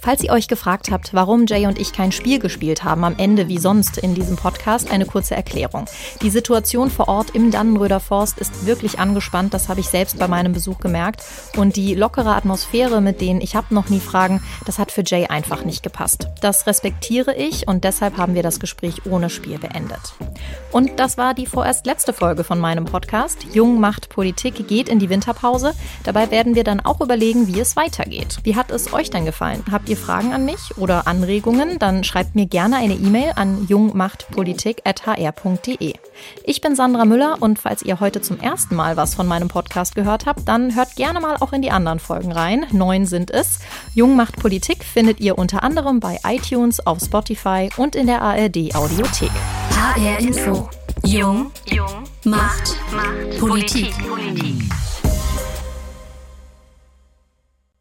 [0.00, 3.48] Falls ihr euch gefragt habt, warum Jay und ich kein Spiel gespielt haben am Ende
[3.48, 5.86] wie sonst in diesem Podcast, eine kurze Erklärung.
[6.22, 10.28] Die Situation vor Ort im Dannenröder Forst ist wirklich angespannt, das habe ich selbst bei
[10.28, 11.24] meinem Besuch gemerkt.
[11.56, 15.26] Und die lockere Atmosphäre mit denen ich habe noch nie Fragen, das hat für Jay
[15.26, 16.28] einfach nicht gepasst.
[16.40, 20.14] Das respektiere ich und deshalb haben wir das Gespräch ohne Spiel beendet.
[20.70, 23.46] Und das war die vorerst letzte Folge von meinem Podcast.
[23.52, 25.74] Jung macht Politik geht in die Winterpause.
[26.04, 28.38] Dabei werden wir dann auch überlegen, wie es weitergeht.
[28.42, 29.62] Wie hat es euch denn gefallen?
[29.70, 35.94] Habt ihr Fragen an mich oder Anregungen, dann schreibt mir gerne eine E-Mail an jungmachtpolitik.hr.de.
[36.44, 39.94] Ich bin Sandra Müller und falls ihr heute zum ersten Mal was von meinem Podcast
[39.94, 42.66] gehört habt, dann hört gerne mal auch in die anderen Folgen rein.
[42.72, 43.60] Neun sind es.
[43.94, 48.74] Jung macht Politik findet ihr unter anderem bei iTunes, auf Spotify und in der ARD
[48.74, 49.30] Audiothek.
[49.70, 50.68] HR Info.
[51.04, 53.94] Jung, Jung macht, macht Politik.
[54.08, 54.64] Politik.